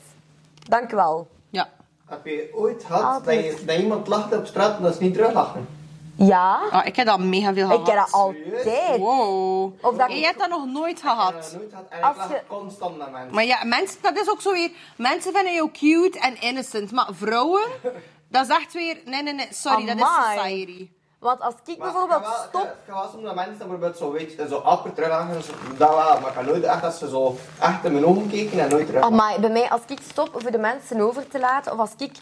[0.69, 1.29] Dank u wel.
[1.51, 1.69] Ja.
[2.07, 3.59] Heb je ooit gehad dat, Altijd.
[3.59, 5.67] je, dat iemand lachte op straat en dat is niet teruglachen?
[6.27, 7.81] Ja, Ah, ik heb dat mega veel gehad.
[7.81, 8.97] ik heb dat altijd.
[8.99, 9.73] Wow.
[9.85, 11.33] Of dat- Je hebt dat nog nooit Ik heb gehad.
[11.33, 13.35] dat nooit gehad en Als je- constant naar mensen.
[13.35, 14.71] Maar ja, mensen, dat is ook zo weer...
[14.97, 16.93] Mensen vinden jou cute en innocent.
[16.93, 17.63] Maar vrouwen,
[18.29, 18.99] dat is echt weer...
[19.05, 19.47] Nee, nee, nee.
[19.51, 20.91] Sorry, dat is society.
[21.19, 22.63] Want als ik Maar bijvoorbeeld ik kan wel- stop...
[22.63, 25.89] Ik kan wel soms dat mensen bijvoorbeeld zo, weet je, zo achter terug zo, dat
[25.89, 28.69] wel, maar ik kan nooit echt dat ze zo echt in mijn ogen keken en
[28.69, 29.03] nooit terug.
[29.03, 32.13] Amai, bij mij, als ik stop voor de mensen over te laten, of als ik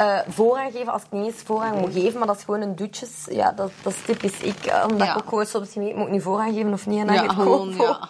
[0.00, 2.76] eh voorrang geef, als ik niet eens voorrang moet geven, maar dat is gewoon een
[2.76, 4.66] doetjes, ja, dat, dat is typisch ik.
[4.66, 5.12] eh, Omdat Ja.
[5.12, 6.98] ik ook gewoon soms niet weet, moet ik nu voorrang geven of niet?
[7.00, 8.08] En dan Ja, gewoon, ja.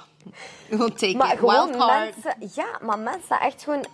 [0.97, 1.39] Take Maar it.
[1.39, 2.15] gewoon Wildcard.
[2.15, 2.35] mensen...
[2.55, 3.85] Ja, maar mensen echt gewoon...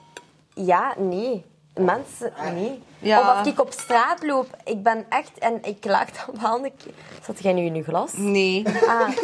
[0.54, 1.44] Ja, nee.
[1.74, 2.82] Mensen, nee.
[2.98, 3.20] Ja.
[3.20, 5.38] Of als ik op straat loop, ik ben echt...
[5.38, 6.92] En ik klaag dan wel een keer...
[7.24, 8.12] Zat jij nu in je glas?
[8.12, 8.64] Nee.
[8.86, 9.08] Ah,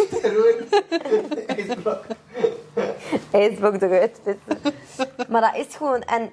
[1.47, 2.05] Ijsblok.
[3.31, 4.21] ijsblok eruit.
[5.29, 6.01] Maar dat is gewoon...
[6.03, 6.31] En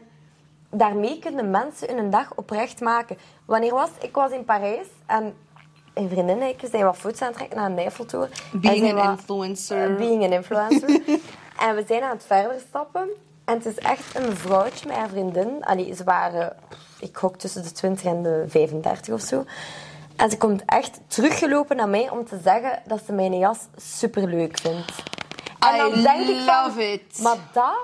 [0.71, 3.17] daarmee kunnen mensen hun dag oprecht maken.
[3.45, 5.33] Wanneer was Ik was in Parijs en
[5.93, 8.29] een vriendin en ik zijn wat foto's aan het trekken naar een Eiffeltoren.
[8.53, 9.89] En Being an wat- influencer.
[9.91, 10.89] eh, being an influencer.
[11.67, 13.09] en we zijn aan het verder stappen.
[13.45, 15.63] En het is echt een vrouwtje met haar vriendin.
[15.65, 16.55] Allee, ze waren,
[16.99, 19.43] ik gok tussen de 20 en de 35 of zo.
[20.15, 24.57] En ze komt echt teruggelopen naar mij om te zeggen dat ze mijn jas superleuk
[24.59, 24.91] vindt.
[25.59, 27.19] En dan I denk ik van, love it.
[27.21, 27.77] maar dat...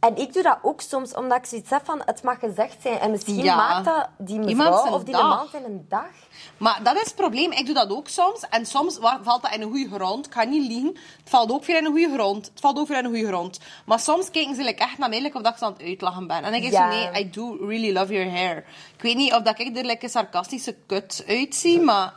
[0.00, 2.98] En ik doe dat ook soms, omdat ik zoiets heb van, het mag gezegd zijn.
[2.98, 3.56] En misschien Ja.
[3.56, 5.52] maakt dat die mevrouw of die dag.
[5.52, 6.06] man in een dag.
[6.56, 7.52] Maar dat is het probleem.
[7.52, 8.44] Ik doe dat ook soms.
[8.50, 10.26] En soms valt dat in een goede grond.
[10.26, 10.86] Ik ga niet liegen.
[11.18, 12.46] Het valt ook weer in een goede grond.
[12.46, 13.60] Het valt ook weer in een goede grond.
[13.84, 15.82] Maar soms kijken ze like, echt naar mij like, of dat ik ze aan het
[15.82, 16.36] uitlachen ben.
[16.36, 16.92] En dan denk ik Ja.
[16.92, 18.56] zo, nee, I do really love your hair.
[18.96, 22.12] Ik weet niet of dat ik er like, een sarcastische kut uitzie, maar...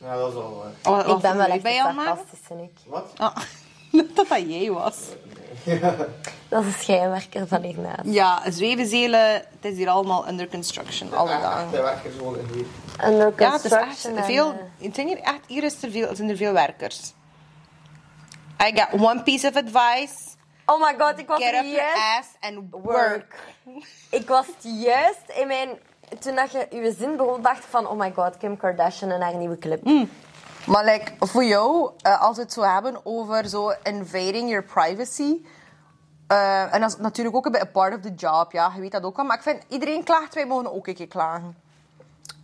[0.00, 1.08] Ja, dat is wel waar.
[1.08, 2.70] Ik ben wel echt sarcastische ik.
[2.86, 3.12] Wat?
[3.16, 3.36] Ah,
[4.16, 4.96] dat dat jij was.
[6.48, 8.00] Dat is een schijnwerker van hiernaast.
[8.04, 11.70] Ja, zwevenzelen, het is hier allemaal under construction, alle Echt, dagen.
[11.70, 12.64] De werkers in hier.
[13.08, 14.50] Under Ja, het is echt construction en, veel...
[14.52, 17.12] eh, Ik denk hier echt, hier is er veel, zijn er veel werkers.
[18.62, 20.14] I got one piece of advice.
[20.66, 21.96] Oh my god, ik was Get up your juist...
[22.18, 22.84] ass and work.
[22.84, 23.34] Work.
[24.20, 25.68] Ik was juist in mijn...
[26.18, 27.88] Toen dat je je zin begon, dacht ik van...
[27.88, 29.84] Oh my god, Kim Kardashian en haar nieuwe clip.
[29.84, 30.10] Mm.
[30.66, 35.44] Maar like, voor jou, eh, als we het zo hebben over zo invading your privacy...
[36.26, 38.72] eh, en dat is natuurlijk ook een beetje part of the job, ja.
[38.74, 39.24] Je weet dat ook wel.
[39.24, 41.56] Maar ik vind, iedereen klaagt, wij mogen ook een keer klagen.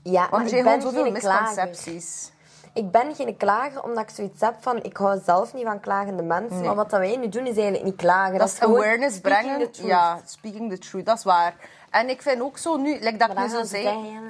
[0.02, 2.32] Ja, maar Want er zijn zoveel misconcepties.
[2.74, 4.82] Ik ben geen klager, omdat ik zoiets heb van...
[4.82, 6.60] Ik hou zelf niet van klagende mensen.
[6.60, 8.38] Maar wat dat wij nu doen, is eigenlijk niet klagen.
[8.38, 9.68] Dat is gewoon awareness brengen.
[9.72, 11.54] Ja, speaking the truth, dat is waar.
[11.92, 13.82] En ik vind ook zo nu, like dat ik nu zo zei...
[13.82, 14.04] zeggen...
[14.06, 14.20] ja,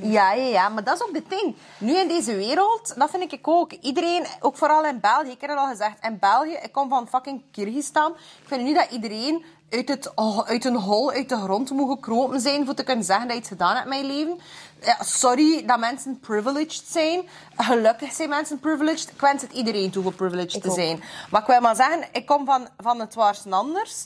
[0.00, 1.56] Ja, ja, ja, maar dat is ook de ding.
[1.78, 3.72] Nu in deze wereld, dat vind ik ook.
[3.72, 7.08] Iedereen, ook vooral in België, ik heb het al gezegd, in België, ik kom van
[7.08, 8.12] fucking Kyrgyzstan.
[8.12, 11.90] Ik vind nu dat iedereen uit, het, oh, uit een hol, uit de grond moet
[11.90, 14.40] gekropen zijn voor te kunnen zeggen dat je iets gedaan hebt in mijn leven.
[14.80, 17.28] Ja, sorry dat mensen privileged zijn.
[17.56, 19.10] Gelukkig zijn mensen privileged.
[19.10, 20.74] Ik wens het iedereen toe voor privileged Ik te ook.
[20.74, 21.02] zijn.
[21.30, 24.04] Maar ik wil maar zeggen, ik kom van, van het waarsten anders.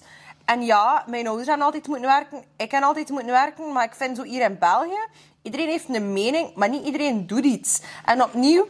[0.51, 2.45] En ja, mijn ouders hebben altijd moeten werken.
[2.57, 3.73] Ik heb altijd moeten werken.
[3.73, 5.01] Maar ik vind zo hier in België...
[5.43, 7.83] Iedereen heeft een mening, maar niet iedereen doet iets.
[8.05, 8.69] En opnieuw...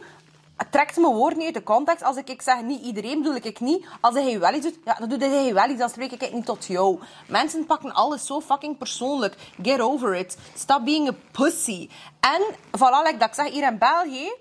[0.69, 2.03] Trekt mijn woord niet uit de context.
[2.03, 3.85] Als ik, ik zeg niet iedereen, bedoel ik niet.
[4.01, 5.79] Als hij wel iets doet, ja, dan doet hij wel iets.
[5.79, 6.99] Dan spreek ik niet tot jou.
[7.27, 9.35] Mensen pakken alles zo fucking persoonlijk.
[9.61, 10.37] Get over it.
[10.55, 11.89] Stop being a pussy.
[12.19, 12.41] En,
[12.77, 14.31] voilà, like dat ik zeg, hier in België...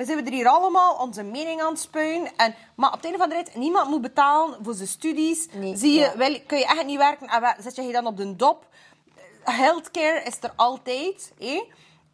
[0.00, 2.36] We zijn er hier allemaal onze mening aan het spuien.
[2.36, 5.46] En, maar op het einde van de rit, niemand moet betalen voor zijn studies.
[5.52, 6.16] Nee, Zie je, ja.
[6.16, 8.66] wel, kun je echt niet werken en wa- zet je je dan op de dop.
[9.44, 11.32] Healthcare is er altijd.
[11.38, 11.64] hé.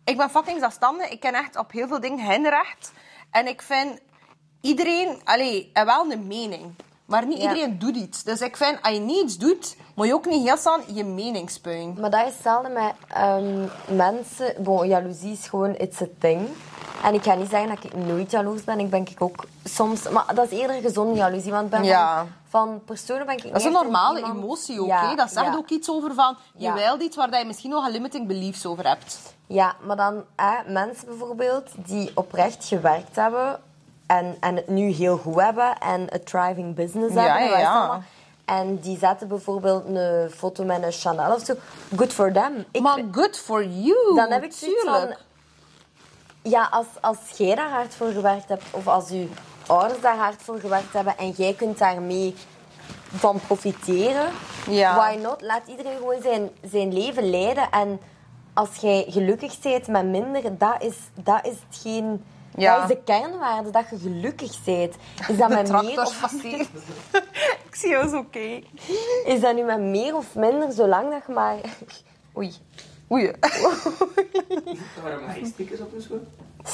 [0.04, 1.08] Ik ben fucking zelfstandig.
[1.08, 2.92] Ik ken echt op heel veel dingen geen recht.
[3.30, 3.98] En ik vind
[4.60, 6.74] iedereen, allee, heeft wel een mening.
[7.04, 7.48] Maar niet Ja.
[7.48, 8.22] iedereen doet iets.
[8.22, 11.04] Dus ik vind, als je niet iets doet, moet je ook niet heel snel je
[11.04, 11.96] mening spuien.
[12.00, 13.64] Maar dat is hetzelfde met ehm,
[13.96, 14.54] mensen...
[14.58, 16.48] Bon, jaloezie is gewoon, it's a thing.
[17.04, 18.78] En ik ga niet zeggen dat ik nooit jaloers ben.
[18.80, 20.08] Ik ben ik ook soms...
[20.08, 21.52] Maar dat is eerder gezonde jaloezie.
[21.52, 22.18] Want ben Ja.
[22.18, 24.86] van, van personen ben ik Dat is een normale iemand- emotie ook.
[24.86, 25.14] Ja.
[25.14, 25.56] Dat zegt ja.
[25.56, 26.74] ook iets over van, je Ja.
[26.74, 29.34] wilt iets waar je misschien nog een limiting beliefs over hebt.
[29.46, 33.60] Ja, maar dan hè, mensen bijvoorbeeld die oprecht gewerkt hebben
[34.06, 37.48] en, en het nu heel goed hebben en een thriving business Ja, hebben.
[37.48, 38.00] ja, is ja.
[38.46, 41.54] En die zetten bijvoorbeeld een foto met een Chanel of zo.
[41.96, 42.64] Good for them.
[42.70, 44.14] Ik maar good for you.
[44.14, 45.14] dan heb ik zoiets van...
[46.42, 49.28] Ja, als, als jij daar hard voor gewerkt hebt, of als je
[49.66, 52.34] ouders daar hard voor gewerkt hebben en jij kunt daarmee
[53.14, 54.30] van profiteren,
[54.68, 54.96] Ja.
[54.96, 55.42] why not?
[55.42, 57.70] Laat iedereen gewoon zijn, zijn leven leiden.
[57.70, 58.00] En
[58.54, 62.24] als jij gelukkig bent met minder, dat is, dat is hetgeen...
[62.56, 62.80] Ja.
[62.80, 64.94] Dat is de kernwaarde, dat je gelukkig bent.
[65.28, 66.68] Is dat De met meer of passeert.
[67.68, 68.68] ik zie jou zo kijken.
[69.24, 71.56] Is dat nu met meer of minder, zolang dat je maar...
[72.36, 72.54] Oei.
[73.12, 73.30] Oei.
[75.02, 76.26] Waarom heb je stickers op je schoen?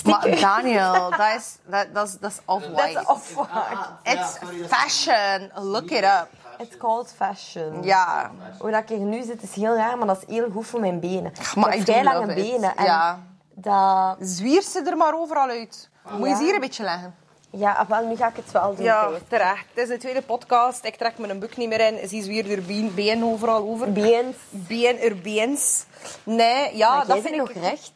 [0.05, 2.93] Maar Daniel, dat is, dat, dat is, dat is off-white.
[2.93, 3.89] That's off-white.
[4.03, 5.51] It's fashion.
[5.55, 6.29] Look it up.
[6.59, 7.83] It's called fashion.
[7.83, 8.31] Ja.
[8.59, 10.81] Hoe dat ik hier nu zit is heel raar, maar dat is heel goed voor
[10.81, 11.33] mijn benen.
[11.55, 12.35] maar ik heb vrij lange it.
[12.35, 12.77] benen.
[12.77, 13.19] En Ja.
[13.55, 15.91] Dat, Zwier ze er maar overal uit.
[16.19, 17.15] Moet je ze hier een beetje leggen?
[17.53, 18.85] ja, wel, nu ga ik het wel doen.
[18.85, 19.65] Ja, terecht.
[19.75, 20.85] Het is de tweede podcast.
[20.85, 22.09] Ik trek mijn boek niet meer in.
[22.09, 22.63] Zie zwier er
[22.95, 23.93] been, overal over.
[23.93, 24.37] Beens.
[24.51, 25.85] Been er beens.
[26.25, 27.55] Nee, ja, maar dat jij vind zit ik...
[27.55, 27.93] nog recht.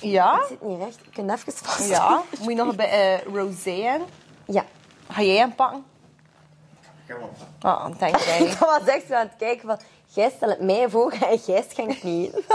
[0.00, 0.34] Ja?
[0.34, 0.98] Ik zit niet recht.
[1.02, 1.88] Ik kan even vast.
[1.88, 2.22] Ja.
[2.38, 4.02] Moet je nog bij eh rosé in?
[4.44, 4.64] Ja.
[5.08, 5.84] Ga jij hem pakken?
[7.06, 7.14] Ga
[7.60, 7.72] maar.
[7.72, 8.38] Ah, dank jij.
[8.38, 9.80] Dat was echt zo aan het kijken van...
[10.06, 12.32] Jij stelt het mij voor en jij schenkt niet.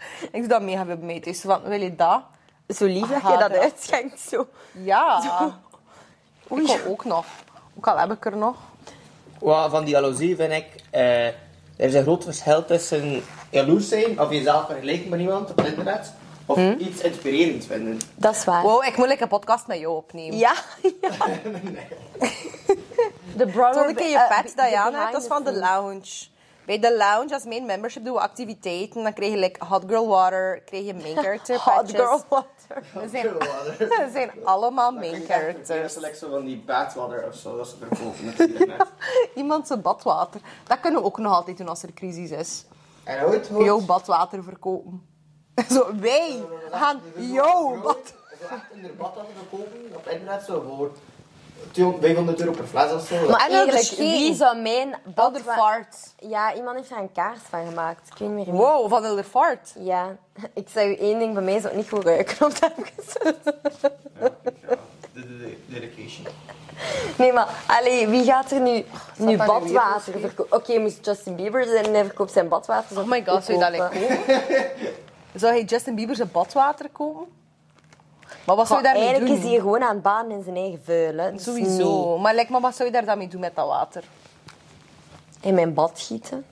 [0.32, 1.20] ik doe dat mega veel mee.
[1.20, 2.22] Dus van, wil je dat?
[2.68, 4.20] Zo lief dat je dat uitschenkt.
[4.20, 4.46] Zo.
[4.72, 5.20] Ja.
[6.50, 7.26] Ik wil ook nog.
[7.76, 8.56] Ook al heb ik er nog.
[9.38, 11.34] Wat van die jaloezie vind ik, eh, er
[11.76, 16.12] is een groot verschil tussen jaloers zijn of jezelf vergelijken met iemand op internet
[16.46, 17.98] of iets inspirerend vinden.
[18.14, 18.62] Dat is waar.
[18.62, 20.36] Wow, ik moet like een podcast met jou opnemen.
[20.36, 20.54] Ja.
[21.02, 21.10] ja.
[23.36, 23.82] De brother...
[23.82, 25.44] Tot een keer je eh, pet dat de je aan behind hebt, dat is van
[25.44, 26.26] de lounge.
[26.68, 29.02] Bij de lounge, als main membership, doen we activiteiten.
[29.02, 31.96] Dan krijg je like, hot girl water, krijg je main character Hot patches.
[31.96, 32.84] girl water.
[32.92, 33.26] We zijn,
[34.04, 35.96] we zijn allemaal main Dat characters.
[35.96, 38.86] is like zo van die badwater of zo, dat ze verkopen op het internet.
[39.34, 40.40] Iemand zijn badwater.
[40.66, 42.64] Dat kunnen we ook nog altijd doen als er crisis is.
[43.04, 43.64] En ooit hoort...
[43.64, 45.06] Jouw badwater verkopen.
[45.70, 48.14] Zo, wij gaan jouw bad...
[48.40, 50.90] Zo echt in de badwater verkopen op internet zo voor
[51.70, 53.14] 200, 500 euro per fles of zo.
[53.28, 55.96] Maar En eigenlijk, geen- wie zou mijn Elder badwa- fart.
[56.18, 58.08] Ja, iemand heeft er een kaars van gemaakt.
[58.12, 58.54] Ik weet niet meer wie.
[58.54, 59.72] Wow, van Elder fart.
[59.78, 60.16] Ja,
[60.54, 62.46] ik zou je één ding bij mij zou het niet goed ruiken.
[62.46, 63.38] Of dat gezegd.
[64.20, 64.28] Ja,
[65.12, 66.26] de, de, de dedication.
[67.18, 68.84] Nee, maar allee, wie gaat er nu,
[69.16, 70.56] nu badwater verkopen?
[70.58, 72.98] Oké, moest Justin Bieber zijn en hij verkoopt zijn badwater.
[73.00, 74.18] Oh my god, zou je dat kopen?
[75.34, 77.26] Zou hij Justin Bieber zijn badwater kopen?
[78.48, 79.44] Maar wat zou je daarmee Eigenlijk doen?
[79.44, 81.32] is hij gewoon aan het baden in zijn eigen vuil.
[81.32, 82.08] Dus Sowieso.
[82.08, 82.18] nee.
[82.18, 84.04] Maar, like, maar wat zou je daar dan mee doen met dat water?
[85.40, 86.44] In mijn bad gieten.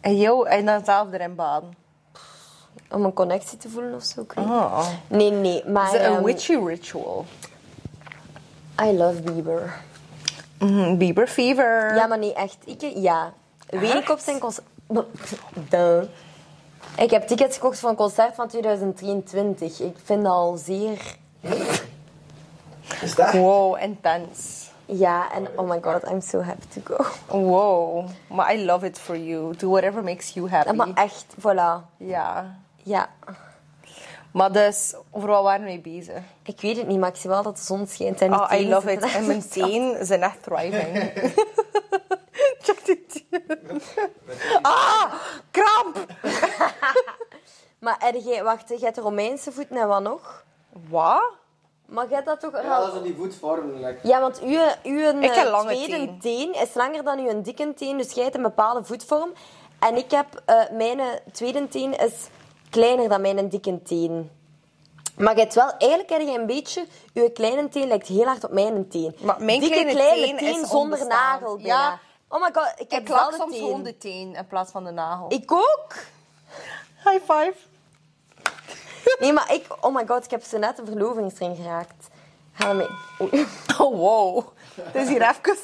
[0.00, 1.74] En jou en dan zelf erin baden?
[2.90, 4.26] Om een connectie te voelen of zo.
[4.36, 4.88] Oh.
[5.06, 5.86] Nee, nee, maar...
[5.86, 7.24] Is het een ehm, witchy ritual?
[8.82, 9.80] I love Bieber.
[10.58, 11.94] Mhm, Bieber fever.
[11.94, 12.56] Ja, maar niet echt.
[12.64, 13.32] Ik, ja.
[13.66, 14.66] Weet ik op zijn concert...
[16.96, 19.80] Ik heb tickets gekocht voor een concert van 2023.
[19.80, 21.18] Ik vind dat al zeer...
[23.02, 23.32] Is dat?
[23.32, 24.68] Wow, intens.
[24.86, 27.04] Ja, en oh my god, I'm so happy to go.
[27.38, 28.08] Wow.
[28.28, 29.56] Maar I love it for you.
[29.56, 30.72] Do whatever makes you happy.
[30.72, 31.96] Maar echt, voilà.
[31.96, 32.56] Ja.
[32.82, 33.08] Ja.
[34.32, 36.22] Maar dus, over wat waren we mee bezig?
[36.42, 38.20] Ik weet het niet, maar ik zie wel dat de zon schijnt.
[38.20, 39.02] En Oh, I love it.
[39.14, 40.96] En mijn tenen zijn echt thriving.
[42.62, 43.80] Check tenen.
[44.62, 45.12] Ah,
[45.50, 46.06] kramp!
[47.80, 50.44] Maar jij, wacht, je hebt de Romeinse voeten en wat nog?
[50.88, 51.22] Wat?
[51.86, 52.52] Maar je hebt dat toch...
[52.52, 53.96] Ja, dat is op die.
[54.02, 56.18] Ja, want uw, uw Ik heb eh, lange tweede teen.
[56.20, 56.54] teen.
[56.54, 59.32] is langer dan uw dikke teen, dus jij hebt een bepaalde voetvorm.
[59.78, 61.00] En ik heb, eh, mijn
[61.32, 62.12] tweede teen is
[62.70, 64.30] kleiner dan mijn dikke teen.
[65.16, 68.44] Maar je hebt wel, eigenlijk heb je een beetje, uw kleine teen lijkt heel hard
[68.44, 69.16] op mijn teen.
[69.20, 71.68] Maar mijn dikke kleine teen is zonder nagel bijna.
[71.68, 71.98] Ja.
[72.28, 73.62] Oh my god, ik heb Ik dezelfde soms teen.
[73.64, 75.32] gewoon de teen in plaats van de nagel.
[75.32, 75.94] Ik ook.
[77.04, 77.54] High five.
[79.20, 82.08] Nee, maar ik, oh my god, ik heb zo net een verlovingsring geraakt.
[82.52, 82.88] Ga ermee.
[83.20, 83.46] Oei.
[83.78, 84.44] Oh, wow.
[84.92, 85.56] Er is hier even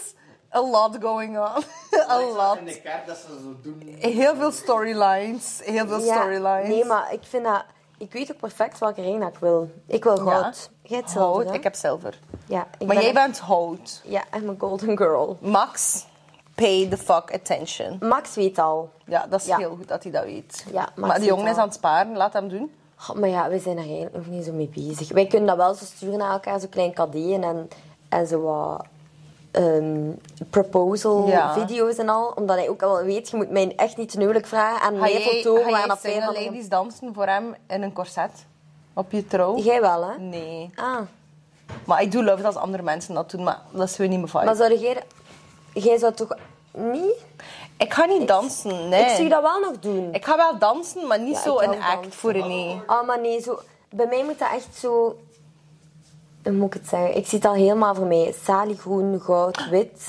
[0.55, 1.63] a lot going on.
[2.11, 2.59] a lot.
[2.59, 3.97] In de kerk dat ze zo doen.
[3.99, 5.61] Heel veel storylines.
[5.65, 6.69] Heel veel Ja, storylines.
[6.69, 7.65] Nee, maar ik vind dat...
[7.99, 9.71] Ik weet ook perfect welke ring ik wil.
[9.87, 10.71] Ik wil goud.
[10.83, 11.55] Jij hebt zilver, Hout.
[11.55, 12.19] Ik heb zilver.
[12.47, 14.01] Ja, ik Maar ben jij echt- bent hout.
[14.05, 15.37] Ja, I'm a golden girl.
[15.41, 16.05] Max,
[16.55, 17.97] pay the fuck attention.
[18.01, 18.91] Max weet al.
[19.07, 19.57] Ja, dat is Ja.
[19.57, 20.65] heel goed dat hij dat weet.
[20.73, 22.17] Ja, Max maar die jongen is aan het sparen.
[22.17, 22.75] Laat hem doen.
[23.15, 25.09] Maar ja, we zijn daar eigenlijk nog niet zo mee bezig.
[25.09, 27.69] Wij kunnen dat wel zo sturen naar elkaar, zo klein cadeautje en,
[28.09, 28.85] en zo wat
[29.51, 30.11] ehm,
[30.51, 31.53] proposal Ja.
[31.53, 32.33] video's en al.
[32.37, 34.89] Omdat hij ook al weet, je moet mij echt niet ten huwelijk vragen.
[34.89, 38.31] En mij foto's waar dat andere- ladies dansen voor hem in een corset?
[38.95, 39.57] Op je trouw?
[39.59, 40.19] Jij wel, hè?
[40.19, 40.71] Nee.
[40.75, 40.99] Ah.
[41.85, 44.19] Maar ik doe love it als andere mensen dat doen, maar dat is weer niet
[44.19, 44.45] mijn vibe.
[44.45, 45.03] Maar zou jij...
[45.73, 46.37] Jij zou toch
[46.73, 47.25] niet...
[47.77, 49.05] Ik ga niet dansen, nee.
[49.05, 50.09] Ik zie dat wel nog doen.
[50.13, 52.13] Ik ga wel dansen, maar niet Ja, zo een act dansen.
[52.13, 52.81] voor een nee.
[52.87, 53.59] Oh, maar nee, zo...
[53.91, 55.17] Bij mij moet dat echt zo...
[56.43, 57.17] Hoe moet ik het zeggen?
[57.17, 58.35] Ik zie het al helemaal voor mij.
[58.45, 60.09] Saliegroen, goud, wit.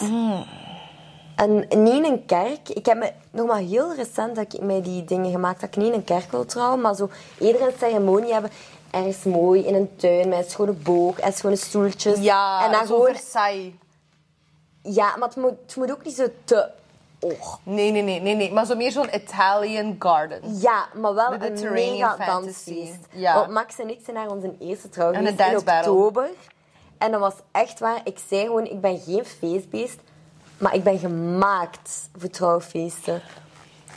[1.36, 2.69] En niet in een kerk.
[2.69, 5.75] Ik heb me nog maar heel recent dat ik mij die dingen gemaakt dat ik
[5.75, 8.51] niet in een kerk wil trouwen, maar zo eerder een ceremonie hebben.
[8.91, 12.19] Ergens mooi in een tuin met een schone boog en schone stoeltjes.
[12.19, 13.15] Ja, en dan zo gewoon...
[13.15, 13.71] Versailles.
[14.82, 16.69] Ja, maar het moet, het moet ook niet zo te
[17.63, 18.52] Nee, nee, nee, nee, nee.
[18.52, 20.60] Maar zo meer zo'n Italian garden.
[20.60, 23.08] Ja, maar wel een mega dansfeest.
[23.12, 23.34] Ja.
[23.34, 26.30] Want Max en ik zijn naar onze eerste trouw En een geweest in oktober.
[26.98, 28.02] En dat was echt waar.
[28.04, 30.00] Ik zei gewoon, ik ben geen feestbeest.
[30.58, 33.22] Maar ik ben gemaakt voor trouwfeesten.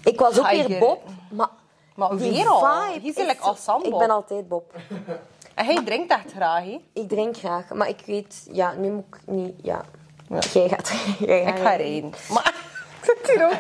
[0.05, 1.03] Ik was ook weer Bob.
[1.31, 1.49] Maar,
[1.95, 2.67] Maar weer al.
[3.01, 3.89] Die is like ensemble.
[3.91, 4.75] Ik ben altijd Bob.
[5.55, 6.81] En hij drinkt echt graag, hè?
[6.93, 7.69] Ik drink graag.
[7.69, 8.49] Maar ik weet...
[8.53, 9.55] Ja, nu moet ik niet...
[9.63, 9.85] Ja.
[10.29, 10.39] Ja.
[10.53, 10.93] Jij gaat...
[11.27, 12.13] Jij Ik ga rijden.
[12.33, 12.55] Maar
[13.03, 13.53] ik zit hier ook.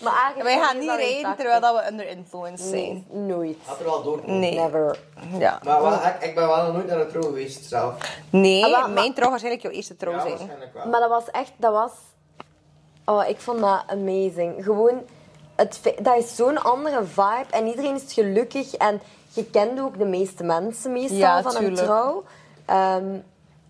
[0.00, 1.36] Maar eigenlijk Wij gaan niet rijden intact.
[1.38, 3.26] terwijl dat we under influence Nee, zijn.
[3.26, 3.56] nooit.
[3.64, 4.20] Had er wel door.
[4.24, 4.54] Nee.
[4.54, 4.98] Never.
[5.38, 5.60] Ja.
[5.64, 7.94] Maar wel, ik, ik ben wel nog nooit naar een trouw geweest zelf.
[8.30, 10.30] Nee, Ah, wel, maar- mijn trouw waarschijnlijk jouw eerste trouw Ja, zijn.
[10.32, 10.86] waarschijnlijk wel.
[10.86, 11.90] Maar dat was echt, dat was...
[13.04, 14.64] Oh, ik vond dat amazing.
[14.64, 15.02] Gewoon,
[15.54, 19.00] het, fe- dat is zo'n andere vibe en iedereen is gelukkig en
[19.32, 21.78] je kent ook de meeste mensen meestal Ja, van tuurlijk.
[21.78, 22.24] een trouw.
[22.64, 23.06] Ehm,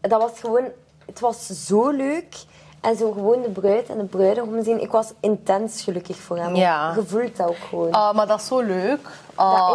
[0.01, 0.65] dat was gewoon,
[1.07, 2.35] het was zo leuk.
[2.87, 4.81] En zo gewoon de bruid en de bruidegom zien.
[4.81, 6.55] Ik was intens gelukkig voor hem.
[6.55, 6.93] Ja.
[6.95, 7.91] Je voelt dat ook gewoon.
[7.91, 9.09] Ah, maar dat is zo leuk.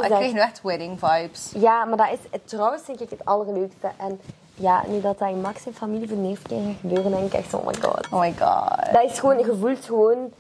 [0.02, 1.52] Is ik echt- nu echt wedding vibes.
[1.56, 3.88] Ja, maar dat is, trouwens vind ik het allerleukste.
[3.98, 4.20] En
[4.54, 7.66] ja, nu dat dat in Max en familie voor gaat gebeuren, denk ik echt, oh
[7.66, 8.08] my god.
[8.12, 8.94] Oh my god.
[8.94, 10.32] Dat is gewoon, je voelt gewoon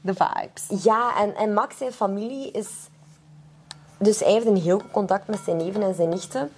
[0.00, 0.82] De vibes.
[0.84, 2.68] Ja, en, en Max zijn familie is...
[3.98, 6.50] Dus hij heeft een heel goed contact met zijn neven en zijn nichten.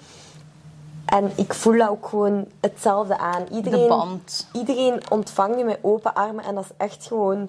[1.06, 3.46] En ik voel dat ook gewoon hetzelfde aan.
[3.52, 4.48] Iedereen, De band.
[4.52, 6.44] Iedereen ontvangt je met open armen.
[6.44, 7.48] En dat is echt gewoon...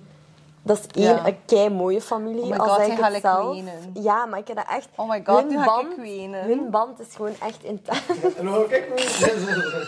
[0.62, 1.28] Dat is één, Ja.
[1.28, 2.43] een kei mooie familie.
[2.43, 3.56] Oh my God, jij ik gaat het zelf.
[3.56, 3.74] wenen.
[3.93, 4.88] Ja, maar ik heb dat echt...
[4.96, 6.43] Oh my God, hun ik band, wenen.
[6.43, 8.02] Hun band is gewoon echt intens.
[8.38, 9.86] En hoe kijk hoe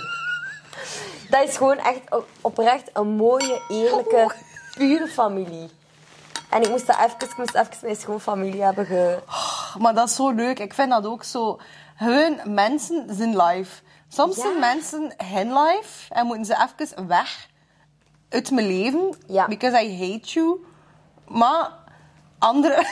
[1.29, 2.01] Dat is gewoon echt
[2.41, 4.31] oprecht een mooie, eerlijke,
[4.77, 5.69] pure familie.
[6.49, 9.17] En ik moest dat even, ik moest even mijn schoonfamilie hebben ge...
[9.79, 10.59] Maar dat is zo leuk.
[10.59, 11.59] Ik vind dat ook zo.
[11.99, 13.81] Gewoon mensen zijn live.
[14.07, 14.41] Soms Ja.
[14.41, 17.47] zijn mensen hun live en moeten ze even weg
[18.29, 19.15] uit mijn leven.
[19.27, 19.47] Ja.
[19.47, 20.65] Because I hate you.
[21.27, 21.71] Maar
[22.37, 22.85] andere...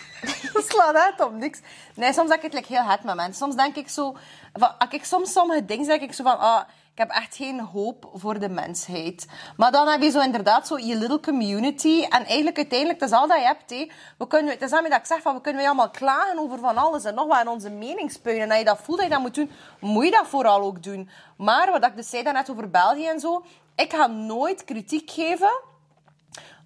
[0.68, 1.60] slaat uit op niks.
[1.94, 3.34] Nee, soms denk ik het like, heel hard met mensen.
[3.34, 4.16] Soms denk ik zo...
[4.52, 6.38] Van, als ik soms sommige dingen zeg ik zo van...
[6.38, 9.26] Ah, ik heb echt geen hoop voor de mensheid.
[9.56, 12.02] Maar dan heb je zo inderdaad zo je little community.
[12.02, 13.70] En eigenlijk uiteindelijk, dat is al dat je hebt.
[14.18, 15.34] We kunnen, het is dat ik zeg van...
[15.34, 17.40] We kunnen allemaal klagen over van alles en nog wat.
[17.40, 18.40] En onze mening spuien.
[18.40, 19.50] En als je dat voelt dat je dat moet doen,
[19.80, 21.10] moet je dat vooral ook doen.
[21.36, 23.44] Maar wat ik dus zei daarnet over België en zo...
[23.76, 25.62] Ik ga nooit kritiek geven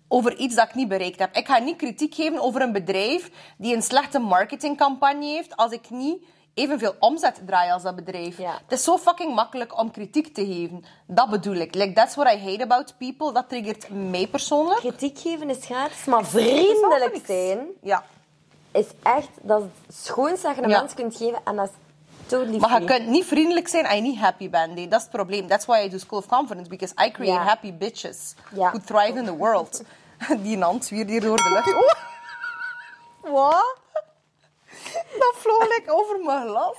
[0.09, 1.37] over iets dat ik niet bereikt heb.
[1.37, 5.91] Ik ga niet kritiek geven over een bedrijf die een slechte marketingcampagne heeft als ik
[5.91, 6.25] niet
[6.57, 8.39] evenveel omzet draai als dat bedrijf.
[8.39, 8.53] Ja.
[8.69, 10.85] Het is zo fucking makkelijk om kritiek te geven.
[11.07, 11.75] Dat bedoel ik.
[11.75, 13.33] Like, that's what I hate about people.
[13.33, 14.79] Dat triggert mij persoonlijk.
[14.79, 18.05] Kritiek geven is gratis, maar vriendelijk zijn Ja.
[18.73, 20.79] is echt dat is het schoonste dat je een Ja.
[20.81, 21.39] mens kunt geven.
[21.45, 21.73] En dat is
[22.27, 24.77] totally Maar je kunt niet vriendelijk zijn als je niet happy bent.
[24.77, 25.47] Dat is het probleem.
[25.49, 26.69] That's why I do School of Confidence.
[26.71, 29.83] Because I create happy bitches who thrive in the world.
[30.43, 31.75] Die hand zwiert hier door de lucht.
[31.75, 33.33] Oh.
[33.33, 33.77] Wat?
[34.93, 36.77] Dat vloog like over mijn glas.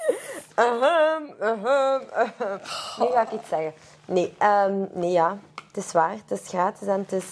[0.55, 2.59] Ahem, ahem, ahem.
[2.97, 3.73] Nu ga ik iets zeggen.
[4.05, 5.37] Nee, ehm, nee ja.
[5.67, 6.15] Het is waar.
[6.27, 7.25] Het is gratis en het is,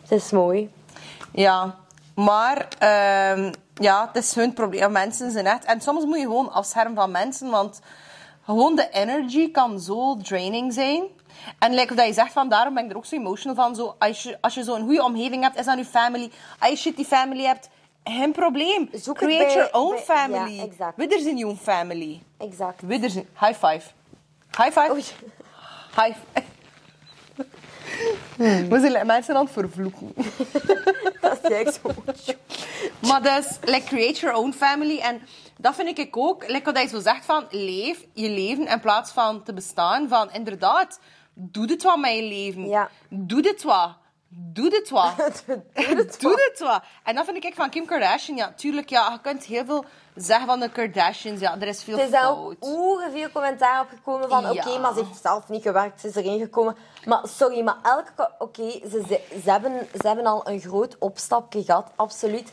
[0.00, 0.72] het is mooi.
[1.32, 1.78] Ja,
[2.14, 4.92] maar ehm, ja, het is hun probleem.
[4.92, 5.64] Mensen zijn echt...
[5.64, 7.80] En soms moet je gewoon afschermen van mensen, want
[8.44, 11.04] gewoon de energy kan zo draining zijn.
[11.58, 13.74] En like dat je zegt van, daarom ben ik er ook zo emotional van.
[13.74, 16.32] Zo, als je, als je zo'n goede omgeving hebt, is dat je family.
[16.58, 17.68] Als je die family hebt,
[18.04, 18.88] geen probleem.
[18.92, 20.56] Zoek Create bij- your own bij- family.
[20.56, 20.96] ja, exact.
[20.96, 22.22] Widder zijn your own family.
[22.38, 22.82] Exact.
[22.82, 23.26] Widder zijn...
[23.40, 23.90] High five.
[24.56, 24.90] High five.
[24.90, 25.02] Oei.
[25.96, 26.42] High five.
[28.68, 30.12] We zijn mensen aan het vervloeken.
[31.20, 31.90] Dat is echt zo.
[33.08, 34.98] Maar dus, like, create your own family.
[34.98, 35.22] En
[35.58, 39.10] dat vind ik ook, like wat hij zo zegt van, leef je leven in plaats
[39.12, 40.08] van te bestaan.
[40.08, 41.00] Van, inderdaad,
[41.34, 42.68] doe dit wat met je leven.
[42.68, 42.90] Ja.
[43.08, 43.90] Doe dit wat.
[44.36, 45.14] Doe dit wat.
[46.20, 46.82] Doe dit wat.
[47.04, 48.36] En dat vind ik van Kim Kardashian.
[48.36, 51.40] Ja, tuurlijk, ja, je kunt heel veel zeggen van de Kardashians.
[51.40, 53.32] Ja, er is veel Er is ook fout.
[53.32, 54.50] commentaar op gekomen van...
[54.50, 56.76] Oké, maar ze heeft zelf niet gewerkt, ze is erin gekomen.
[57.04, 58.30] Maar sorry, maar elke...
[58.38, 62.52] Oké, ze, ze, ze hebben, ze hebben al een groot opstapje gehad, absoluut.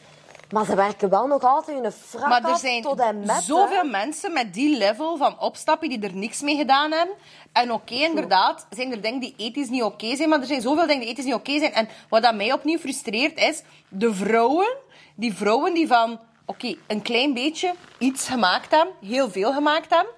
[0.51, 3.43] Maar ze werken wel nog altijd hun frak Maar er zijn tot en met.
[3.43, 3.89] zoveel hè.
[3.89, 7.15] mensen met die level van opstappen die er niks mee gedaan hebben.
[7.51, 10.87] En oké, inderdaad, zijn er dingen die ethisch niet oké zijn, maar er zijn zoveel
[10.87, 11.73] dingen die ethisch niet oké zijn.
[11.73, 14.75] En wat dat mij opnieuw frustreert is de vrouwen,
[15.15, 20.13] die vrouwen die van, oké, een klein beetje iets gemaakt hebben, heel veel gemaakt hebben.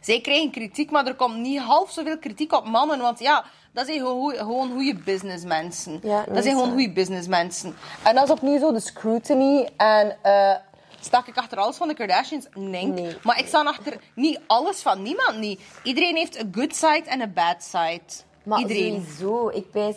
[0.00, 3.86] Zij krijgen kritiek, maar er komt niet half zoveel kritiek op mannen, want ja, dat
[3.86, 6.00] zijn gewoon, goede businessmensen.
[6.02, 7.76] Ja, dat zijn gewoon goede businessmensen.
[8.04, 10.16] En dat is opnieuw zo de scrutiny en...
[10.22, 10.54] eh
[11.00, 12.46] Stak ik achter alles van de Kardashians?
[12.54, 12.86] Nee.
[12.86, 13.16] Nee.
[13.22, 15.60] Maar ik sta achter niet alles van niemand niet.
[15.82, 18.00] Iedereen heeft een good side en een bad side.
[18.42, 19.06] Maar Iedereen.
[19.16, 19.96] sowieso, ik wijs...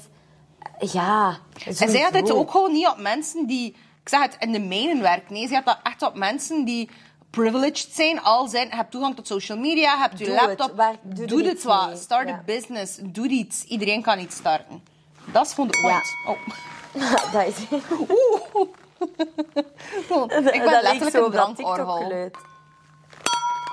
[0.80, 1.38] Ja.
[1.66, 3.68] En zij had het ook gewoon niet op mensen die,
[4.02, 5.34] ik zeg het, in de mijnen werken.
[5.34, 6.90] Nee, ze had dat echt op mensen die
[7.32, 8.22] privileged zijn.
[8.22, 10.76] Al zijn, je hebt toegang tot social media, je hebt je laptop.
[10.76, 11.88] waar- doe doe het wat.
[11.88, 11.98] mee.
[11.98, 12.34] Start Ja.
[12.34, 12.98] a business.
[13.02, 13.64] Doe iets.
[13.64, 14.84] Iedereen kan iets starten.
[15.26, 16.02] Dat is gewoon de Ja.
[16.24, 16.38] point.
[16.38, 17.32] Oh.
[17.34, 17.56] dat is...
[18.00, 18.68] Oeh.
[20.56, 21.56] ik ben dat letterlijk zo een.
[21.56, 22.38] TikTok-geluid.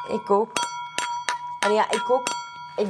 [0.08, 0.52] Ik ook.
[1.64, 2.28] En ja, ik ook.
[2.76, 2.86] Ik,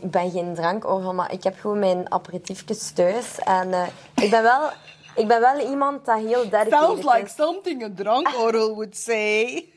[0.00, 3.38] ik ben geen drankorgel, maar ik heb gewoon mijn aperitiefjes thuis.
[3.38, 4.70] En eh, ik, ben wel,
[5.16, 7.34] ik ben wel iemand dat heel dedicated Sounds like is.
[7.34, 9.68] something a drankorgel would say.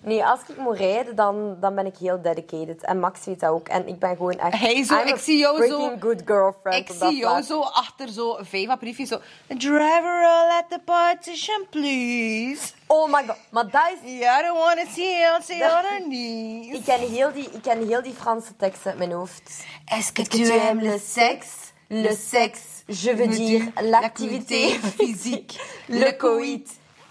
[0.00, 2.84] Nee, als ik moet rijden, dan, dan ben ik heel dedicated.
[2.84, 3.68] En Max weet dat ook.
[3.68, 4.58] En ik ben gewoon echt...
[4.58, 8.38] Hey, zo, I'm ik zie jou zo- good girlfriend Ik zie jou zo achter zo
[8.40, 9.18] vijf briefjes zo.
[9.46, 12.72] Driver, let the partition, please.
[12.86, 14.18] Oh my god, maar dat is...
[14.18, 16.74] Yeah, I don't want to see you see underneath.
[16.74, 19.64] Ik ken, heel die, ik ken heel die Franse tekst uit mijn hoofd.
[19.84, 21.48] Est-ce que tu aimes le sexe?
[21.88, 24.68] Le sexe, je veux dire l'activité
[24.98, 25.58] physique,
[25.88, 26.66] le coït.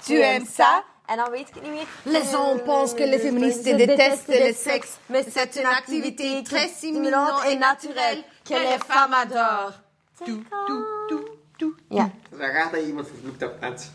[0.06, 0.84] Tu aimes ça?
[1.06, 1.88] En dan weet ik het niet meer.
[2.04, 6.68] Les hommes pensent que les féministes détestent déteste le sexe, mais c'est une activité très
[6.68, 9.82] stimulante et naturelle que les femmes adorent.
[10.26, 11.24] Doe, doe, doe,
[11.58, 11.74] doe.
[11.90, 13.92] Ja, dan gaat dat iemand vervloekt op net.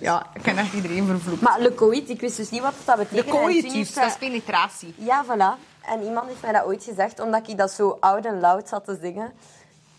[0.00, 1.40] Ja, ik ken echt iedereen vervloekt.
[1.40, 3.28] maar le coït, ik wist dus niet wat dat betekent.
[3.28, 4.94] Coïtus, heeft dat is penetratie.
[4.96, 5.58] Ja, voilà.
[5.82, 8.84] En iemand heeft mij dat ooit gezegd, omdat ik dat zo oud en loud zat
[8.84, 9.32] te zingen.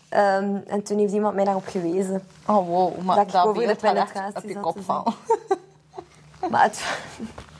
[0.08, 2.26] Ehm, en toen heeft iemand mij daarop gewezen.
[2.46, 5.14] Oh wow, maar Dat ik dat beeld gaat echt op je kop te vallen.
[6.50, 6.80] Maar het,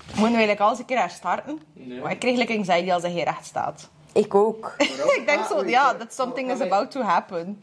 [0.07, 1.61] Moeten we eigenlijk al eens een keer herstarten?
[1.73, 2.01] Nee.
[2.01, 3.89] Maar ik kreeg like anxiety als hij hier recht staat.
[4.13, 4.75] ik ook.
[5.19, 7.63] ik denk zo, ja, that something is about to happen.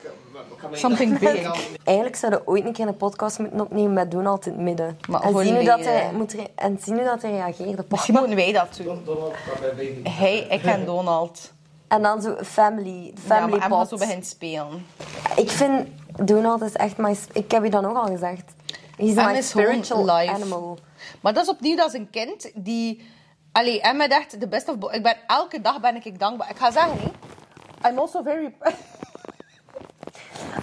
[0.71, 1.51] Something big.
[1.83, 4.99] Eigenlijk zouden we ooit een keer een podcast moeten opnemen met Donald in het midden.
[5.09, 7.85] Maar en, zien hoe dat hij, moet re- en zien hoe dat hij reageerde.
[7.89, 9.03] Misschien moeten wij dat doen.
[10.03, 11.51] Hij, ik en Donald.
[11.87, 14.85] En dan zo family, Ja, family maar zo begint spelen.
[15.35, 15.87] Ik vind
[16.23, 17.17] Donald is echt mijn...
[17.33, 18.53] Ik heb je dan ook al gezegd.
[18.97, 20.33] He's my is gewoon spiritual life.
[20.33, 20.77] animal.
[21.21, 23.09] Maar dat is opnieuw, dat is een kind die...
[23.51, 24.91] Allee, Emma dacht, de best of...
[24.91, 26.49] Ik ben, elke dag ben ik dankbaar.
[26.49, 27.11] Ik ga zeggen, nee.
[27.91, 28.55] I'm also very...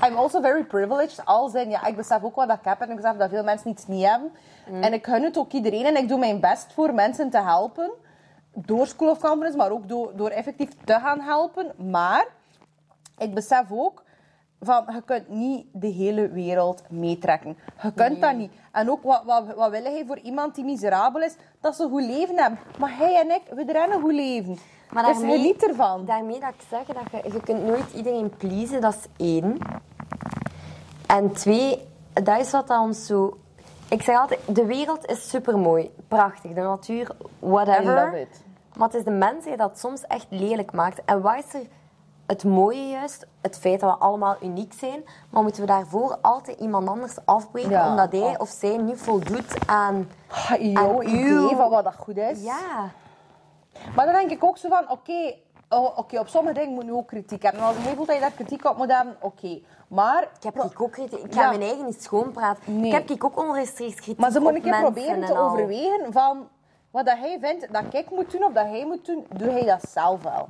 [0.06, 1.24] I'm also very privileged.
[1.24, 3.70] Als in, ja, ik besef ook wat ik heb en ik besef dat veel mensen
[3.70, 4.32] iets niet hebben.
[4.80, 7.90] En ik gun het ook iedereen en ik doe mijn best voor mensen te helpen.
[8.54, 11.90] Door School of Conference, maar ook door, door effectief te gaan helpen.
[11.90, 12.26] Maar
[13.18, 14.02] ik besef ook
[14.60, 17.56] van je kunt niet de hele wereld meetrekken.
[17.82, 18.52] Je kunt dat niet.
[18.72, 21.34] En ook wat, wat, wat wil hij voor iemand die miserabel is?
[21.60, 22.58] Dat ze een goed leven hebben.
[22.78, 24.58] Maar hij en ik, we rennen een goed leven.
[24.90, 26.04] Maar dus daarmee- geniet ervan.
[26.04, 29.58] Daarmee dat ik zeg dat je, je kunt nooit iedereen pleasen, dat is één.
[31.06, 33.38] En twee, dat is wat dat ons zo...
[33.92, 37.82] Ik zeg altijd, de wereld is supermooi, prachtig, de natuur, whatever.
[37.82, 38.42] I love it.
[38.76, 41.00] Maar het is de mens die dat soms echt lelijk maakt.
[41.04, 41.66] En wat is er
[42.26, 43.26] het mooie juist?
[43.40, 45.04] Het feit dat we allemaal uniek zijn.
[45.30, 47.90] Maar moeten we daarvoor altijd iemand anders afbreken Ja.
[47.90, 48.34] omdat hij Oh.
[48.38, 50.08] of zij niet voldoet aan...
[50.28, 52.42] Ah, Jouw idee van wat dat goed is.
[52.42, 52.90] Ja,
[53.96, 55.34] Maar dan denk ik ook zo van, oké,
[55.68, 57.60] oh, oké, op sommige dingen moet je ook kritiek hebben.
[57.60, 59.60] En als je voelt dat je daar kritiek op moet hebben, oké.
[59.92, 60.96] Maar, Ik heb ik ook.
[60.96, 61.48] Ik ga Ja.
[61.48, 62.80] mijn eigen niet schoonpraten.
[62.80, 62.86] Nee.
[62.86, 65.38] Ik heb ik ook onrechtstreeks kritiek maar ze moet op een keer proberen en te
[65.38, 66.48] overwegen van
[66.90, 69.64] wat dat hij vindt dat ik moet doen of dat hij moet doen, doe hij
[69.64, 70.48] dat zelf wel.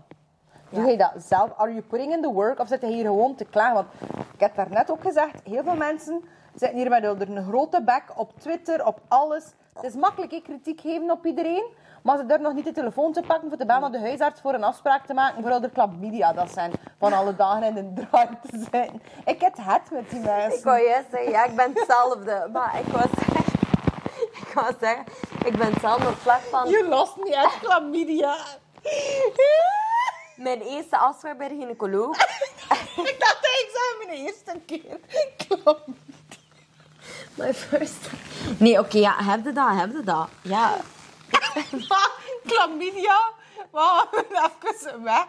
[0.68, 1.50] Doe hij dat zelf?
[1.56, 3.74] Are you putting in the work of zit hij hier gewoon te klagen?
[3.74, 3.86] Want
[4.34, 6.24] ik heb daarnet ook gezegd, heel veel mensen
[6.54, 9.44] zitten hier met een grote bek op Twitter, op alles.
[9.74, 11.64] Het is makkelijk hè, kritiek geven op iedereen,
[12.02, 14.40] maar ze durven nog niet de telefoon te pakken voor te bellen naar de huisarts
[14.40, 16.32] voor een afspraak te maken voor de chlamydia.
[16.32, 19.02] Dat zijn van alle dagen in de draai te zijn.
[19.24, 20.58] Ik heb het met die mensen.
[20.58, 22.48] Ik wou juist zeggen, ja, ik ben hetzelfde.
[22.52, 23.40] Maar ik wou zeggen...
[24.32, 25.04] Ik wou zeggen,
[25.44, 26.68] ik ben hetzelfde vlak van...
[26.68, 28.36] Je lost me uit chlamydia.
[30.36, 32.16] Mijn eerste afspraak bij de gynaecoloog.
[33.10, 34.98] Ik dacht ik zei mijn eerste keer.
[35.36, 35.94] Chlamydia.
[37.34, 38.10] My first...
[38.58, 40.28] Nee, oké, ja, heb je dat, heb je dat.
[40.42, 40.76] Ja,
[41.88, 42.10] Maar
[42.46, 43.20] chlamydia,
[43.70, 45.26] we gaan even weg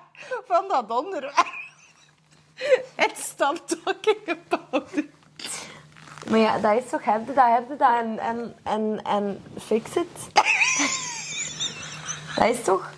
[0.48, 1.46] van dat onderwerp.
[3.16, 5.06] Stop talking about it.
[6.30, 9.44] maar ja, dat is toch, heb je dat, heb je dat en, en, en, en
[9.66, 10.32] fix it.
[12.36, 12.92] Dat is toch...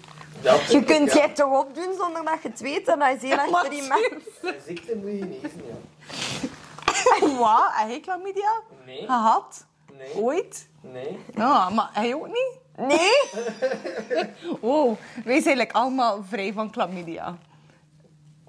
[0.70, 3.60] Je kunt jij toch opdoen zonder dat je het weet en dat is heel erg
[3.60, 4.62] voor die mensen.
[4.68, 7.28] Ziekte moet je niet ja.
[7.38, 7.70] Wat?
[7.72, 9.06] Heb je chlamydia Nee.
[9.06, 9.66] gehad?
[9.98, 10.16] Nee.
[10.16, 10.68] Ooit?
[10.82, 11.20] Nee.
[11.36, 12.64] Ja, maar hij ook niet?
[12.78, 13.20] Nee?
[14.62, 17.38] Wow, wij zijn like allemaal vrij van chlamydia.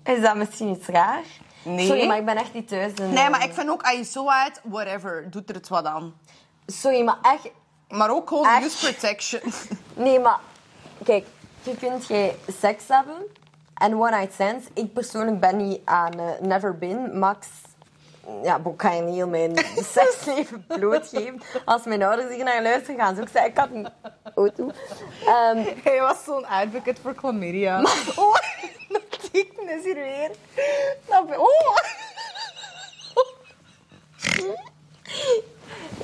[0.04, 1.22] Is dat misschien iets raar?
[1.62, 1.86] Nee.
[1.86, 2.92] Sorry, maar ik ben echt niet thuis.
[2.94, 5.68] in, Nee, eh, maar ik vind ook, als je zo uit, whatever, doet er het
[5.68, 6.14] wat aan.
[6.66, 7.50] Sorry, maar echt...
[7.88, 8.64] Maar ook gewoon Echt?
[8.64, 9.40] use protection.
[10.04, 10.40] Nee, maar...
[11.04, 11.26] Kijk,
[11.62, 13.26] je kunt jij seks hebben
[13.74, 14.66] En one night stands.
[14.74, 17.18] Ik persoonlijk ben niet aan eh, never been.
[17.18, 17.46] Max,
[18.42, 19.56] ja, ik ga je niet heel mijn
[19.94, 21.40] seksleven blootgeven.
[21.64, 23.88] Als mijn ouders hier naar luisteren, gaan ze ook zeggen, ik had een
[24.34, 24.70] auto.
[25.26, 27.80] Ehm, Hij was zo'n advocate voor chlamydia.
[28.16, 28.36] Oh,
[28.88, 30.30] dat teken is hier weer.
[31.06, 31.76] Dat, oh.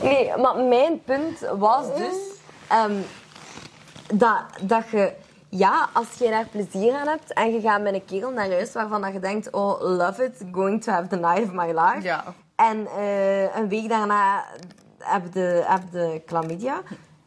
[0.02, 2.14] Nee, maar mijn punt was dus
[2.68, 2.96] ehm,
[4.14, 5.12] dat, dat je,
[5.55, 8.72] ja, als je daar plezier aan hebt en je gaat met een kerel naar huis
[8.72, 12.00] waarvan dat je denkt, oh, love it, going to have the night of my life.
[12.03, 12.24] Ja.
[12.57, 14.44] En eh, een week daarna
[14.98, 16.82] heb je, heb je chlamydia.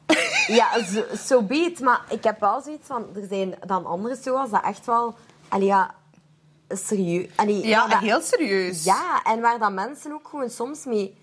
[0.47, 1.79] ja, zo so be it.
[1.79, 5.15] Maar ik heb wel zoiets van, er zijn dan andere SOA's dat echt wel,
[5.49, 5.93] allee, ja,
[6.67, 7.27] serieus.
[7.35, 8.83] Allee, Ja, dat- heel serieus.
[8.83, 11.17] ja, en waar dat mensen ook gewoon soms mee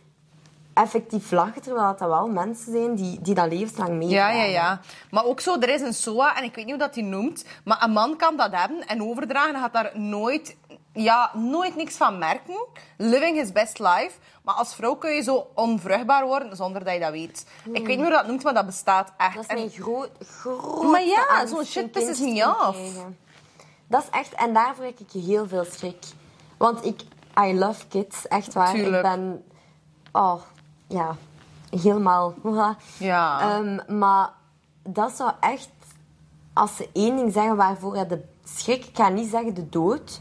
[0.75, 4.37] effectief lachen, terwijl dat wel mensen zijn die, die dat levenslang Ja, meedragen.
[4.39, 4.81] ja, ja.
[5.11, 7.45] Maar ook zo, er is een SOA, en ik weet niet hoe dat die noemt,
[7.65, 10.57] maar een man kan dat hebben en overdragen en gaat daar nooit,
[10.93, 12.67] ja, nooit niks van merken.
[12.97, 14.11] Living his best life.
[14.43, 17.47] Maar als vrouw kun je zo onvruchtbaar worden zonder dat je dat weet.
[17.65, 19.35] Ik weet niet hoe dat noemt, maar dat bestaat echt.
[19.35, 22.79] Dat is En- mijn groot, groot Maar ja, zo'n shit pisses me off.
[23.89, 26.05] Dat is echt, en daarvoor heb ik heel veel schrik.
[26.57, 27.01] Want ik,
[27.41, 28.73] I love kids, echt waar.
[28.75, 28.97] Tuurlijk.
[28.97, 29.45] Ik ben,
[30.13, 30.35] oh,
[30.93, 31.17] ja,
[31.83, 32.35] helemaal.
[32.99, 33.41] Ja.
[33.41, 34.31] Ehm, maar
[34.83, 35.69] dat zou echt,
[36.53, 40.21] als ze één ding zeggen waarvoor je de schrik, ik ga niet zeggen de dood.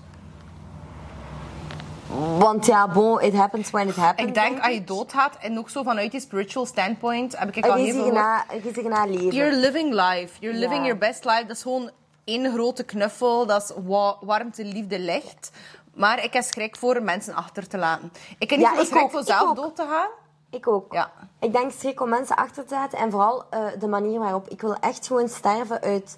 [2.37, 4.27] Want ja, bon, it happens when it happens.
[4.27, 7.73] ik denk, als je doodgaat, en ook zo vanuit die spiritual standpoint, heb ik al
[7.73, 9.31] heel veel na, je zegt na leven.
[9.31, 10.29] You're living life.
[10.39, 10.85] You're living Ja.
[10.85, 11.45] your best life.
[11.47, 11.89] Dat is gewoon
[12.23, 13.45] één grote knuffel.
[13.45, 15.51] Dat is wa warmte, liefde, licht.
[15.93, 18.11] Maar ik heb schrik voor mensen achter te laten.
[18.37, 20.09] Ik heb niet Ja, veel ik schrik ook, voor zelf dood te gaan.
[20.51, 20.93] Ik ook.
[20.93, 21.11] Ja.
[21.39, 22.97] Ik denk schrik om mensen achter te laten.
[22.97, 24.47] En vooral eh, de manier waarop.
[24.47, 26.17] Ik wil echt gewoon sterven uit...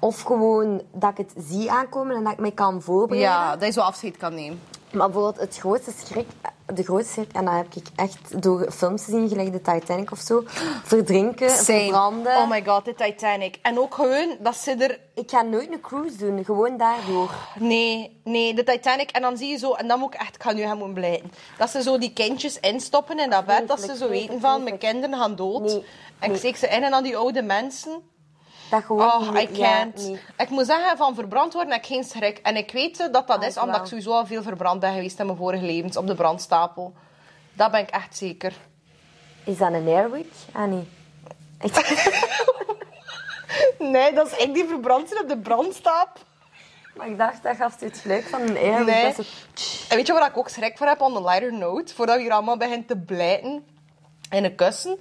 [0.00, 3.30] Of gewoon dat ik het zie aankomen en dat ik me kan voorbereiden.
[3.30, 4.60] Ja, dat je zo afscheid kan nemen.
[4.92, 6.28] Maar bijvoorbeeld het grootste schrik...
[6.74, 10.42] De grootste en dat heb ik echt door films gezien, gelijk de Titanic of zo.
[10.84, 11.78] Verdrinken, Same.
[11.78, 12.36] verbranden.
[12.36, 13.58] Oh my god, de Titanic.
[13.62, 14.98] En ook gewoon dat ze er...
[15.14, 17.30] Ik ga nooit een cruise doen, gewoon daardoor.
[17.58, 19.10] Nee, nee, de Titanic.
[19.10, 19.72] En dan zie je zo...
[19.72, 20.34] En dan moet ik echt...
[20.34, 21.32] Ik ga nu gaan moeten blijten.
[21.58, 23.68] Dat ze zo die kindjes instoppen in dat bed.
[23.68, 24.62] Dat ze zo weten van...
[24.62, 25.62] Mijn kinderen gaan dood.
[25.62, 25.84] Nee,
[26.18, 28.02] En ik steek ze in en dan die oude mensen...
[28.70, 29.86] Dat gewoon Oh, niet- I ja.
[30.36, 32.38] Ik moet zeggen, van verbrand worden heb ik geen schrik.
[32.38, 33.80] En ik weet dat dat Ah, is omdat wel.
[33.80, 36.92] ik sowieso al veel verbrand ben geweest in mijn vorige levens op de brandstapel.
[37.52, 38.52] Dat ben ik echt zeker.
[39.44, 40.32] Is dat een airwick?
[40.52, 40.70] Ah,
[43.78, 44.12] nee.
[44.14, 46.22] Dat is ik die verbrand zit op de brandstapel.
[46.96, 48.94] maar ik dacht, dat gaf het geluid van een airwick.
[48.94, 49.02] Nee.
[49.04, 49.86] Dat is zo...
[49.90, 51.94] En weet je waar ik ook schrik voor heb, on a lighter note?
[51.94, 53.64] Voordat we hier allemaal beginnen te blijten
[54.30, 54.98] in een kussen.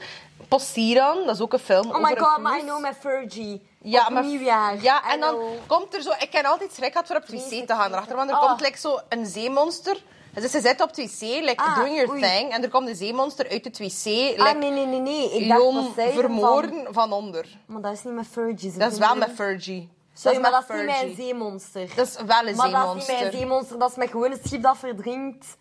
[0.47, 3.61] Poseidon, dat is ook een film Oh my god, maar I know met Fergie.
[3.81, 4.81] Ja, Op maar nieuwjaar.
[4.81, 5.35] Ja, en dan
[5.67, 6.09] komt er zo...
[6.19, 8.15] Ik ken altijd schrik gehad voor op het wc te gaan erachter.
[8.15, 8.47] Want er Oh.
[8.47, 10.03] komt like, zo een zeemonster.
[10.33, 12.21] Dus ze zit op het wc, like, Ah, doing your oei.
[12.21, 12.51] thing.
[12.51, 14.05] En er komt een zeemonster uit het wc.
[14.05, 15.31] Like, Ah, nee, nee, nee, nee.
[15.31, 16.93] Ik dacht Poseidon vermoorden Van...
[16.93, 17.11] van...
[17.13, 17.45] onder.
[17.65, 18.71] Maar dat is niet met Fergie.
[18.71, 19.89] ze Dat is wel met Fergie.
[20.13, 21.89] Sorry, maar dat is niet mijn zeemonster.
[21.95, 23.13] Dat is wel een maar dat is zeemonster.
[23.13, 23.79] niet mijn zeemonster.
[23.79, 25.57] Dat is met gewoon een schip dat verdrinkt.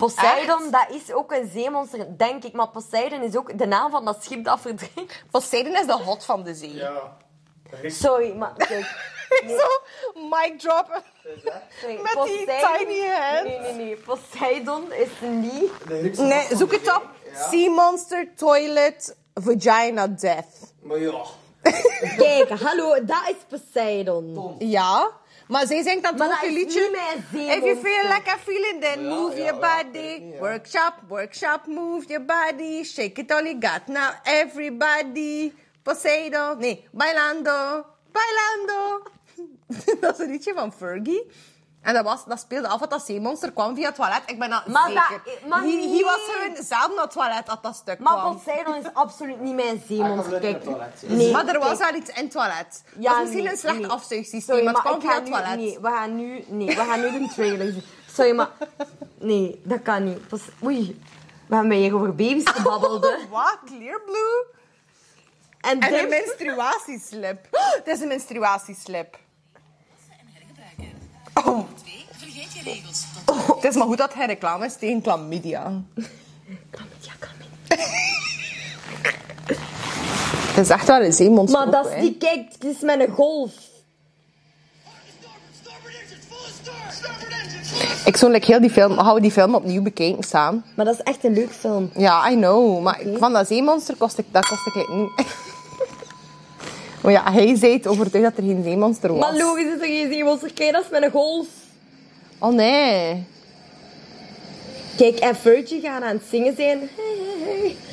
[0.00, 0.72] Poseidon, Echt?
[0.72, 2.52] dat is ook een zeemonster, denk ik.
[2.52, 5.24] Maar Poseidon is ook de naam van dat schip dat verdrinkt.
[5.30, 6.74] Poseidon is de hot van de zee.
[6.74, 7.16] Ja.
[7.84, 9.08] Sorry, maar kijk.
[9.58, 9.68] Zo,
[10.14, 11.02] mic drop.
[11.80, 13.46] sorry, Met die tiny hand.
[13.46, 13.96] Nee, nee, nee.
[13.96, 15.70] Poseidon is niet...
[16.18, 17.08] Nee, zoek het op.
[17.50, 20.72] Sea monster, toilet, vagina, death.
[20.82, 21.22] Maar ja.
[22.16, 24.54] Kijk, hallo, dat is Poseidon.
[24.58, 25.10] Ja,
[25.50, 26.90] maar zij zingt dan Maar dat een liedje.
[27.32, 29.98] If you feel like a feeling, then Ja, move ja, your body.
[29.98, 30.38] weet ja.
[30.38, 32.84] Workshop, workshop, move your body.
[32.84, 33.86] Shake it all you got.
[33.86, 35.52] Now everybody.
[35.82, 36.58] Poseidon.
[36.58, 37.86] Nee, bailando.
[38.12, 39.02] Bailando.
[40.00, 41.26] dat is een liedje van Fergie.
[41.82, 44.22] En dat, was, dat speelde af dat dat zeemonster kwam via het toilet.
[44.26, 45.22] Ik ben dat Maar zeker.
[45.24, 46.04] dat- maar Hij hij nee.
[46.04, 48.36] was gewoon zelf naar het toilet dat dat stuk Maar kwam.
[48.36, 50.40] Poseidon is absoluut niet mijn zeemonster.
[50.40, 51.12] Kijk, uit het toilet, ja.
[51.14, 52.82] nee, maar er was wel iets in het toilet.
[52.98, 53.86] Ja, dat is misschien nee, een slecht nee.
[53.86, 55.56] afzuigsysteem, Sorry, maar het kwam via het nu- toilet.
[55.56, 57.82] Nee, we gaan nu, nee, we gaan nu de trailer zien.
[58.12, 58.48] Sorry, maar...
[59.18, 60.28] Nee, dat kan niet.
[60.28, 61.02] Pas, oei,
[61.48, 63.02] we hebben hier over baby's gebabbeld.
[63.30, 63.58] Wat?
[63.66, 64.44] Clear blue?
[65.60, 67.46] En, En dit- een menstruatieslip.
[67.76, 69.16] Het is een menstruatieslip.
[71.44, 71.66] Oh.
[72.16, 73.04] Vergeet je regels.
[73.24, 75.62] Tot Het is maar goed dat hij reclame is tegen chlamydia.
[76.70, 77.10] Kan niet.
[80.50, 81.58] Het is echt wel een zeemonster.
[81.58, 83.52] Maar dat is die, kijk, het is met een golf.
[88.04, 90.64] Ik zou like, heel die film, we die film opnieuw bekijken samen.
[90.76, 91.90] Maar dat is echt een leuk film.
[91.96, 92.82] Ja, I know.
[92.82, 95.10] Maar van dat zeemonster kost ik, dat kost ik like, niet.
[97.02, 99.20] Maar ja, hij zei het overtuigd dat er geen zeemonster was.
[99.20, 100.52] Maar logisch is er geen zeemonster.
[100.52, 101.46] Kijk, dat is met een golf.
[102.38, 103.26] Oh nee.
[104.96, 106.88] Kijk, en Virgie gaan aan het zingen zijn.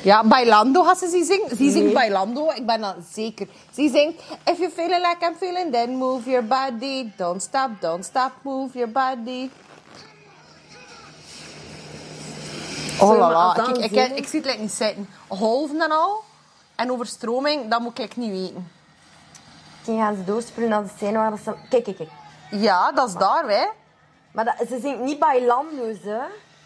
[0.02, 1.48] Ja, Bailando gaat ze zien zingen.
[1.48, 1.92] Ze zingt Nee.
[1.92, 3.46] Bailando, ik ben dat zeker.
[3.74, 7.06] Ze zingt, if you're feeling like I'm feeling, then move your body.
[7.16, 9.50] Don't stop, don't stop, move your body.
[13.00, 15.08] Oh Sorry, la la, ik, zin ik, is- zie het like niet zitten.
[15.28, 16.20] Golven en al.
[16.76, 18.68] En overstroming, dat moet ik niet weten.
[19.88, 21.54] Kijk, gaan ze doorspoelen naar de scène waar dat ze...
[21.70, 22.10] Kijk, kijk, kijk.
[22.50, 23.66] Ja, dat is daar, hè.
[24.32, 26.18] Maar dat, ze zingt niet bij Lando's, hè.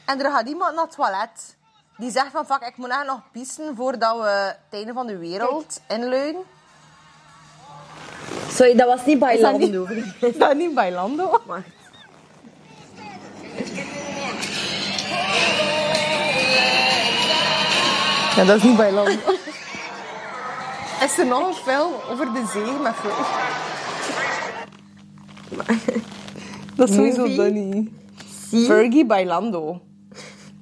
[0.06, 1.56] En er gaat iemand naar het toilet.
[1.96, 5.16] Die zegt van, fuck, ik moet echt nog pissen voordat we het einde van de
[5.18, 6.42] wereld inluiden.
[8.50, 9.94] Sorry, dat was niet bij Is dat niet- Lando.
[10.26, 11.40] Is dat niet bij Lando?
[11.46, 11.62] Wacht.
[18.36, 19.18] Ja, dat is niet bij Lando.
[21.02, 23.26] Is er nog een film over de zee met vlees?
[26.74, 27.36] Dat is sowieso Movie?
[27.36, 27.92] Donnie.
[28.48, 28.66] Zie?
[28.66, 29.80] Fergie Lando.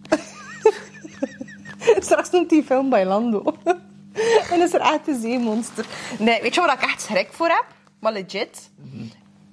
[1.98, 3.54] Straks noemt die film bij Lando.
[4.52, 5.86] en is er echt een zeemonster.
[6.18, 7.64] Nee, weet je waar ik echt schrik voor heb?
[7.98, 8.70] Maar legit.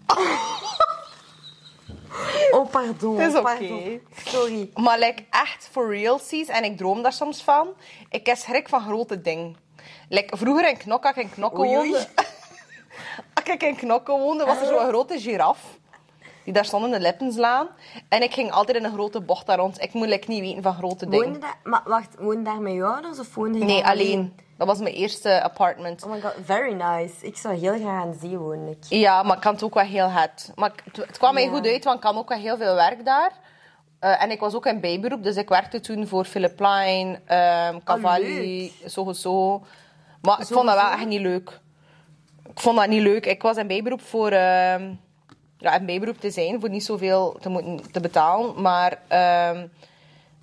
[2.51, 3.19] Oh, pardon.
[3.19, 3.99] Het is oké.
[4.25, 4.69] Sorry.
[4.73, 7.67] Maar like, echt for realsies, en ik droom daar soms van,
[8.09, 9.55] ik heb schrik van grote dingen.
[10.09, 11.91] Like, vroeger in Knokke, als ik in Knokke Oei, oei.
[11.91, 12.07] woonde...
[13.33, 15.59] Als ik in Knokke woonde, was er zo'n grote giraf.
[16.43, 17.67] Die daar stond in de Lippenslaan.
[18.09, 19.81] En ik ging altijd in een grote bocht daar rond.
[19.81, 21.25] Ik moet like, niet weten van grote dingen.
[21.25, 21.57] Woonde daar...
[21.63, 24.33] Maar wacht, woonde daar met je ouders of woonde je Nee, alleen.
[24.57, 26.03] Dat was mijn eerste apartment.
[26.03, 27.13] Oh my god, very nice.
[27.21, 28.77] Ik zou heel graag aan zee wonen.
[28.89, 30.51] Ja, maar ik kan het ook wel heel het.
[30.55, 33.05] Maar het, het kwam mij goed uit, want ik kan ook wel heel veel werk
[33.05, 33.31] daar.
[33.99, 37.77] Eh, en ik was ook in bijberoep, dus ik werkte toen voor Philip Plein, ehm
[37.83, 39.65] Cavalli, zo zo.
[40.21, 41.59] Maar ik vond dat wel echt niet leuk.
[42.49, 43.25] Ik vond dat niet leuk.
[43.25, 44.29] Ik was in bijberoep voor...
[44.29, 44.93] ehm,
[45.57, 48.61] ja, in bijberoep te zijn, voor niet zoveel te moeten te betalen.
[48.61, 49.67] Maar ehm,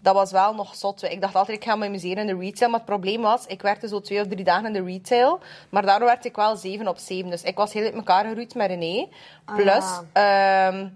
[0.00, 1.02] dat was wel nog zot.
[1.02, 2.70] Ik dacht altijd, ik ga me amuseren in de retail.
[2.70, 5.40] Maar het probleem was, ik werkte zo twee of drie dagen in de retail.
[5.68, 7.30] Maar daardoor werd ik wel zeven op zeven.
[7.30, 9.08] Dus ik was heel uit elkaar geroeid met René.
[9.56, 10.88] Plus, ehm,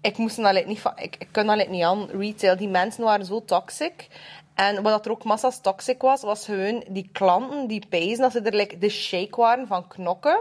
[0.00, 0.92] ik moest dat niet van...
[0.96, 2.56] Ik, ik kon dat niet aan, retail.
[2.56, 4.08] Die mensen waren zo toxic.
[4.54, 8.40] En wat er ook massa's toxic was, was gewoon die klanten die pezen dat ze
[8.40, 10.40] er like, de shake waren van knokken.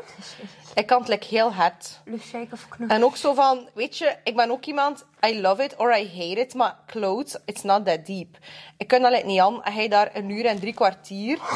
[0.73, 1.99] Ik kan het like, heel het.
[2.05, 2.89] Le shake of knop.
[2.89, 6.07] En ook zo van, weet je, ik ben ook iemand, I love it or I
[6.07, 8.37] hate it, maar clothes, it's not that deep.
[8.77, 11.39] Ik kan dat like niet aan, als hij daar een uur en drie kwartier...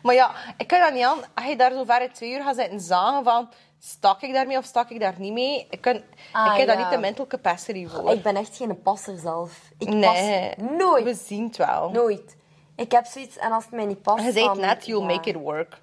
[0.02, 2.56] maar ja, ik kan dat niet aan, als hij daar zo ver twee uur gaat
[2.56, 3.48] zitten zagen van,
[3.80, 5.66] stak ik daarmee of stak ik daar niet mee?
[5.70, 6.00] Ik, kan,
[6.32, 8.10] Ah, ik heb daar niet de mental capacity voor.
[8.10, 9.50] Ik ben echt geen passer zelf.
[9.78, 11.04] Ik nee, pas nooit.
[11.04, 11.90] we zien het wel.
[11.90, 12.36] Nooit.
[12.76, 15.06] Ik heb zoiets, en als het mij niet past, Je zei net, you'll ja.
[15.14, 15.80] make it work.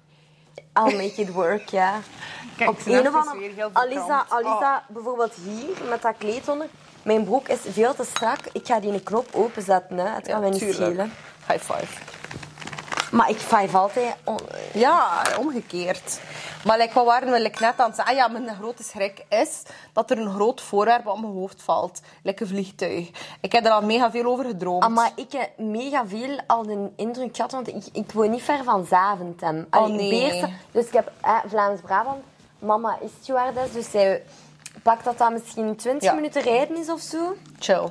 [0.74, 2.00] I'll make it work, ja.
[2.56, 3.38] Kijk, Op ze een of andere...
[3.38, 4.24] weer heel Alisa.
[4.28, 6.66] Alisa bijvoorbeeld hier, met dat kleed onder.
[7.02, 8.38] Mijn broek is veel te strak.
[8.52, 10.08] Ik ga die een knop openzetten, hè.
[10.08, 10.76] Het kan Ja, mij niet tuurlijk.
[10.82, 11.12] schelen.
[11.48, 12.02] High five.
[13.10, 14.14] Maar ik vijf altijd...
[14.72, 16.20] Ja, omgekeerd.
[16.64, 18.14] Maar like, wat waren we like, net aan het zeggen?
[18.14, 22.00] Ah ja, mijn grote schrik is dat er een groot voorwerp op mijn hoofd valt.
[22.22, 23.10] Een vliegtuig.
[23.40, 24.82] Ik heb er al mega veel over gedroomd.
[24.82, 28.42] Ah, maar ik heb mega veel al de indruk gehad, want ik, ik woon niet
[28.42, 29.66] ver van Zaventem.
[29.70, 30.10] Allee, Oh, nee.
[30.10, 30.56] Beersen.
[30.70, 32.22] Dus ik heb eh, Vlaams-Brabant.
[32.58, 34.22] Mama is stewardess, dus zij
[34.82, 36.14] pakt dat dat misschien 20 Ja.
[36.14, 37.36] minuten rijden is of zo.
[37.58, 37.88] Chill.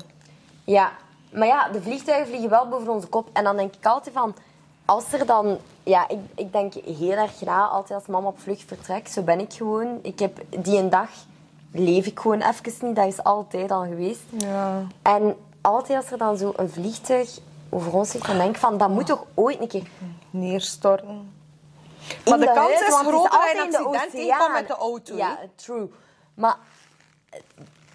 [0.63, 0.91] Ja,
[1.31, 3.29] maar ja, de vliegtuigen vliegen wel boven onze kop.
[3.33, 4.35] En dan denk ik altijd van,
[4.87, 5.57] als er dan...
[5.83, 9.11] Ja, ik, ik denk heel erg na, altijd als mama op vlucht vertrekt.
[9.11, 9.99] Zo ben ik gewoon.
[10.01, 11.09] Ik heb die een dag
[11.71, 12.95] leef ik gewoon even niet.
[12.95, 14.21] Dat is altijd al geweest.
[14.37, 14.87] Ja.
[15.01, 18.77] En altijd als er dan zo een vliegtuig over ons zit, dan denk ik van,
[18.77, 19.87] dat moet toch ooit een keer...
[20.29, 21.33] Neerstorten.
[22.25, 25.15] Maar de kans is groter dat je een accident tegenkomt met de auto.
[25.15, 25.91] Ja, true.
[26.33, 26.57] Maar
[27.29, 27.39] eh,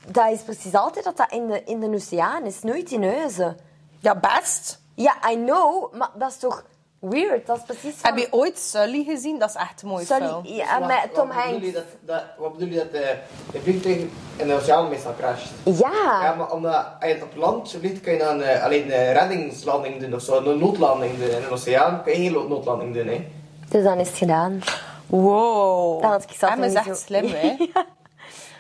[0.06, 3.56] dat is precies altijd dat dat in de, in de oceaan is, nooit in huizen.
[3.98, 4.80] Ja, best.
[4.94, 6.64] Ja, I know, maar dat is toch
[7.10, 7.46] weird?
[7.46, 8.10] Dat is precies van...
[8.10, 9.38] Heb je ooit Sully gezien?
[9.38, 10.40] Dat is echt een mooi film.
[10.46, 11.72] ja, Wat- met Tom Hanks.
[11.72, 13.16] Dat, dat, wat bedoel je dat de,
[13.52, 13.96] de vliegtuig
[14.36, 15.48] in de oceaan meestal crasht?
[15.64, 15.90] Ja.
[16.22, 20.00] Ja, maar omdat als je op land vliegt, kun je dan eh, alleen de reddingslanding
[20.00, 21.28] doen of zo, een noodlanding doen.
[21.30, 23.26] In de oceaan kun je geen noodlanding doen, hè.
[23.68, 24.60] Dus dan is het gedaan.
[25.06, 26.02] Wow.
[26.02, 27.56] Dat had ik zelf is niet echt zo- slim, hè?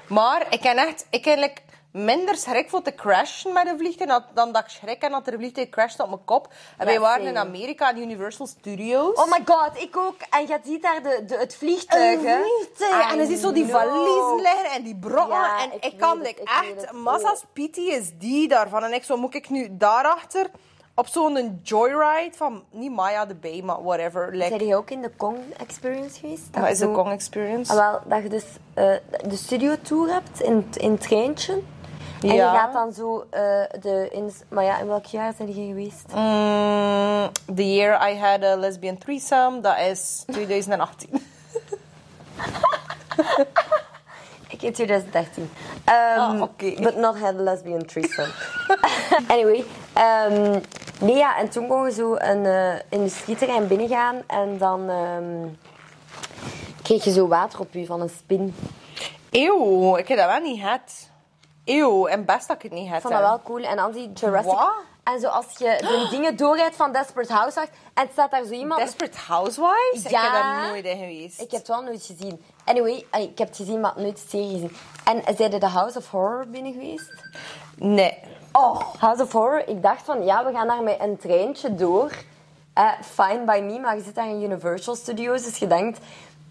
[0.08, 1.06] Maar ik ken echt...
[1.10, 1.60] Ik ken like,
[1.92, 5.32] minder schrik voor te crashen met een vliegtuig dan, dat ik schrik heb dat er
[5.32, 6.52] een vliegtuig crasht op mijn kop.
[6.78, 7.36] En wij waren in.
[7.36, 9.14] Amerika in Universal Studios.
[9.14, 10.16] Oh my god, ik ook.
[10.30, 12.42] En je ziet daar de, de, het vliegtuig, Een hè?
[12.42, 13.12] vliegtuig.
[13.12, 15.36] En je zo die valiezen liggen en die brokken.
[15.36, 18.84] Ja, en ik ik, kan het, ik echt massa's PTSD daarvan.
[18.84, 20.50] En ik zo, moet ik nu daarachter
[20.94, 24.30] op zo'n joyride van, niet Maya de Bay, maar whatever.
[24.36, 26.52] Like, Zijn je ook in de Kong Experience geweest?
[26.52, 27.72] Dat wat is de Kong Experience?
[27.72, 28.94] Ah, wel, dat je dus eh,
[29.28, 31.62] de studio tour hebt in, in het treintje.
[32.22, 33.40] En je gaat dan zo eh,
[33.80, 34.08] de...
[34.10, 36.04] In, maar ja, in welk jaar zijn je geweest?
[36.14, 41.10] Mm, the year I had a lesbian threesome, dat is 2018.
[44.48, 45.50] Ik in 2013.
[45.84, 46.74] Ehm, Ah, oké.
[46.82, 48.28] But not had a lesbian threesome.
[49.34, 49.64] anyway.
[49.92, 50.58] ehm,
[51.00, 54.16] nee, ja, en toen kon je zo een eh, industrieterrein binnengaan.
[54.26, 55.46] En dan ehm,
[56.82, 58.54] kreeg je zo water op je van een spin.
[59.30, 61.10] Eeuw, ik heb dat wel niet gehad.
[61.64, 62.96] Eeuw, en best dat ik het niet had.
[62.96, 63.64] Ik vond dat wel cool.
[63.64, 64.58] En dan die Jurassic...
[65.02, 67.74] En zo als je de dingen doorrijdt van Desperate Housewives.
[67.94, 68.80] En staat daar zo iemand...
[68.80, 70.04] Desperate Housewives?
[70.04, 70.22] Ik Ja.
[70.22, 71.40] heb daar nooit in geweest.
[71.40, 72.42] Ik heb het wel nooit gezien.
[72.64, 74.76] Anyway, eh, ik heb het gezien, maar nooit de serie gezien.
[75.04, 77.12] En zijn de House of Horror binnen geweest?
[77.76, 78.18] Nee.
[78.52, 79.68] Oh, House of Horror.
[79.68, 82.10] Ik dacht van, ja, we gaan daar met een treintje door.
[82.72, 85.98] Eh, fine by me, maar je zit daar in Universal Studios, dus je denkt...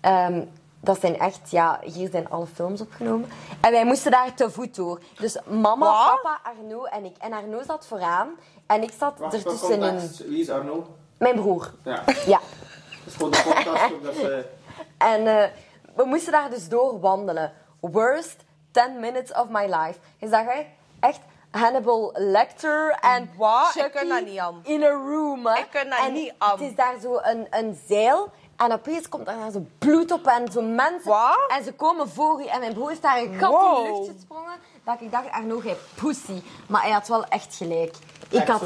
[0.02, 0.44] ehm,
[0.82, 3.30] dat zijn echt, ja, hier zijn alle films opgenomen.
[3.62, 5.00] En wij moesten daar te voet door.
[5.20, 6.22] Dus mama, Wat?
[6.22, 7.16] papa, Arno en ik.
[7.18, 8.30] En Arno zat vooraan.
[8.68, 9.80] En ik zat Wacht, er voor tussenin.
[9.90, 10.18] context.
[10.28, 10.86] Wie is Arno?
[11.18, 11.74] Mijn broer.
[11.84, 12.04] Ja.
[12.26, 12.40] Ja.
[12.40, 14.16] Dat is gewoon de podcast.
[14.16, 14.46] ze...
[14.98, 15.50] En eh,
[15.96, 17.54] we moesten daar dus door wandelen.
[17.80, 18.36] Worst
[18.72, 20.00] 10 minutes of my life.
[20.18, 20.66] Je zag hè,
[21.00, 21.20] echt
[21.52, 23.76] Hannibal Lecter en Wat?
[23.76, 24.60] Ik Chucky kan dat niet aan.
[24.64, 25.46] in a room.
[25.48, 25.58] Hè.
[25.60, 26.52] Ik kan dat en niet aan.
[26.60, 28.32] Het is daar zo een, een zeil.
[28.64, 31.10] En opeens komt er daar zo bloed op en zo mensen.
[31.12, 31.38] Wat?
[31.48, 32.46] En ze komen voor u.
[32.46, 34.54] En mijn broer heeft daar een gat in de lucht gesprongen.
[34.84, 36.42] Dat ik dacht, Arno, jij pussy.
[36.68, 37.96] Maar hij had wel echt gelijk.
[38.30, 38.64] Ik had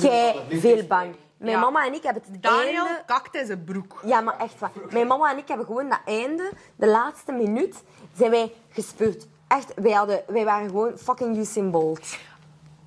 [0.00, 1.14] kei veel bang.
[1.36, 1.60] Mijn Ja.
[1.60, 3.02] mama en ik hebben het Daniel einde...
[3.06, 4.00] kakt in zijn broek.
[4.04, 4.70] Ja, maar echt waar.
[4.90, 7.82] Mijn mama en ik hebben gewoon dat einde, de laatste minuut,
[8.16, 9.26] zijn wij gespeurd.
[9.48, 12.16] Echt, wij, hadden, wij waren gewoon fucking Usain Bolt.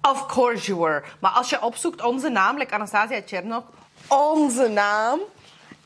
[0.01, 1.03] Of course you were.
[1.19, 3.65] Maar als je opzoekt onze naam, like Anastasia Chernok,
[4.07, 5.19] onze naam.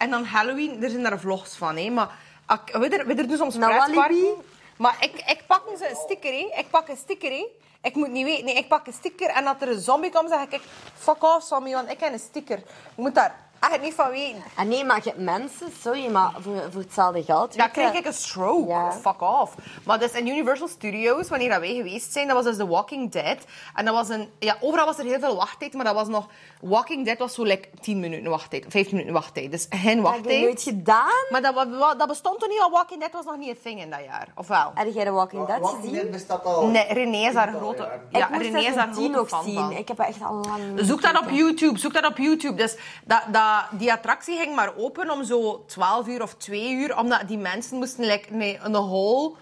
[0.01, 1.89] En dan Halloween, er zijn daar vlogs van, hè.
[1.89, 2.09] Maar
[2.45, 3.55] ak- we er, we er doen soms
[3.93, 4.35] pretparken.
[4.77, 6.49] Maar ik, ik pak een sticker, hè.
[6.59, 7.47] Ik pak een sticker, hè.
[7.81, 10.29] Ik moet niet weten, nee, ik pak een sticker en dat er een zombie komt,
[10.29, 10.61] zeg ik,
[10.97, 12.57] fuck off, zombie, want ik heb een sticker.
[12.57, 13.35] Ik moet daar
[13.69, 14.43] echt niet van weten.
[14.57, 17.55] En nee, maar je hebt mensen, sorry, maar voor, voor hetzelfde geld.
[17.55, 18.67] Je- krijg ik een stroke.
[18.67, 18.91] Ja.
[18.91, 19.55] Fuck off.
[19.85, 23.11] Maar dus in Universal Studios, wanneer dat wij geweest zijn, dat was dus The Walking
[23.11, 23.37] Dead.
[23.75, 24.29] En dat was een...
[24.39, 26.27] Ja, overal was er heel veel wachttijd, maar dat was nog...
[26.61, 29.51] Walking Dead was zo like 10 minuten wachttijd, 15 minuten wachttijd.
[29.51, 30.41] Dus geen Dat heb je wachttijd.
[30.41, 31.25] nooit gedaan.
[31.29, 31.55] Maar dat,
[31.97, 32.71] dat bestond toen niet al.
[32.71, 34.27] Walking Dead was nog niet een thing in dat jaar.
[34.35, 34.71] Of wel?
[34.73, 35.95] Heb jij de Walking Dead Walking gezien?
[35.95, 36.67] Dead bestaat al...
[36.67, 37.89] Nee, René is daar een grote...
[38.09, 39.55] Ja, ik René is daar een 10 grote nog fan zien.
[39.55, 39.71] van.
[39.71, 41.29] Ik heb er echt al lang Zoek dat op.
[41.29, 42.55] YouTube, zoek dat op YouTube.
[42.55, 43.21] Dus dat,
[43.51, 47.37] dat, die attractie ging maar open om zo 12 uur of 2 uur, omdat die
[47.37, 49.35] mensen moesten like, met een whole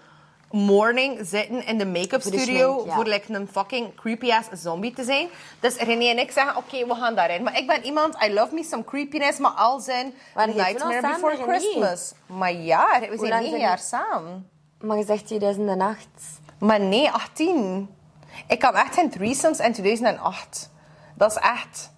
[0.50, 2.94] morning zitten in de make-up studio ja.
[2.94, 5.28] voor like, een fucking creepy-ass zombie te zijn.
[5.60, 7.42] Dus René en ik zeggen, oké, we gaan daarin.
[7.42, 11.36] Maar ik ben iemand, I love me some creepiness, maar al zijn Nightmare samen Before?
[11.36, 12.12] Christmas.
[12.26, 14.50] Maar ja, we zijn zijn 9 die- jaar samen.
[14.80, 16.06] Maar je zegt 2008.
[16.58, 17.94] Maar nee, 18.
[18.46, 20.70] Ik had echt geen threesomes in 2008.
[21.14, 21.92] Dat is echt...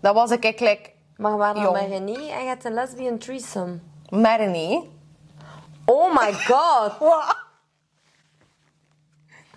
[0.00, 0.92] Dat was ik eigenlijk...
[1.20, 1.72] Maar we waren Jong.
[1.72, 3.78] met René en je hebt een lesbian threesome.
[4.08, 4.82] Maar.
[5.84, 6.98] Oh my god.
[6.98, 7.36] Wat?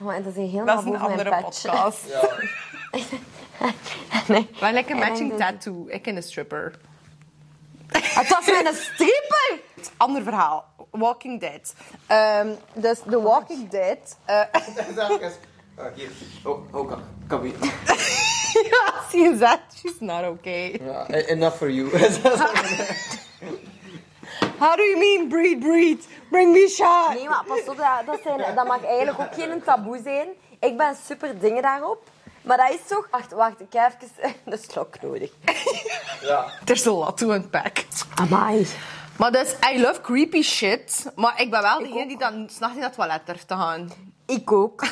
[0.02, 2.00] Oh, en dat is een helemaal Dat is een andere podcast.
[3.60, 3.72] Ja.
[4.28, 4.50] nee.
[4.60, 5.86] Wij lekker matching dan- tattoo.
[5.88, 6.80] Ik en de stripper.
[7.88, 9.60] Het was mijn stripper!
[9.98, 10.66] Ander verhaal.
[10.92, 11.74] Walking Dead.
[12.08, 14.18] Ehm, dus The Walking Dead...
[14.26, 14.42] eh
[14.96, 15.34] Zeg eens.
[15.78, 16.10] Oh, hier.
[16.44, 17.42] Oh, oh, kan, kan
[18.54, 18.68] we...
[18.72, 19.60] ja, zie je dat?
[19.76, 20.82] She's not okay.
[21.08, 21.90] E- enough for you.
[24.60, 26.08] How do you mean breed, breed?
[26.30, 27.14] Bring me shot.
[27.14, 30.28] Nee, maar pas op, dat, dat, zijn, dat mag eigenlijk ook geen taboe zijn.
[30.60, 32.10] Ik ben super dingen daarop.
[32.42, 33.08] Maar dat is toch...
[33.12, 35.32] Wacht, wacht, ik heb even een slok nodig.
[36.22, 36.46] ja.
[36.64, 37.86] There's a lot to unpack.
[38.16, 38.68] Amai.
[39.18, 41.12] Maar dus, I love creepy shit.
[41.16, 43.92] Maar ik ben wel degene die dan s'nachts in het toilet durft te gaan.
[44.26, 44.86] Ik ook.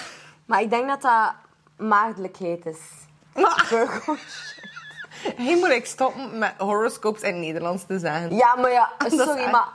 [0.45, 1.34] Maar ik denk dat dat
[1.78, 2.80] maagdelijkheid is.
[3.67, 4.15] Virgo.
[5.36, 8.36] Hij moet ik stoppen met horoscopes in Nederlands te zeggen.
[8.36, 9.67] Ja, maar ja, sorry, echt- maar...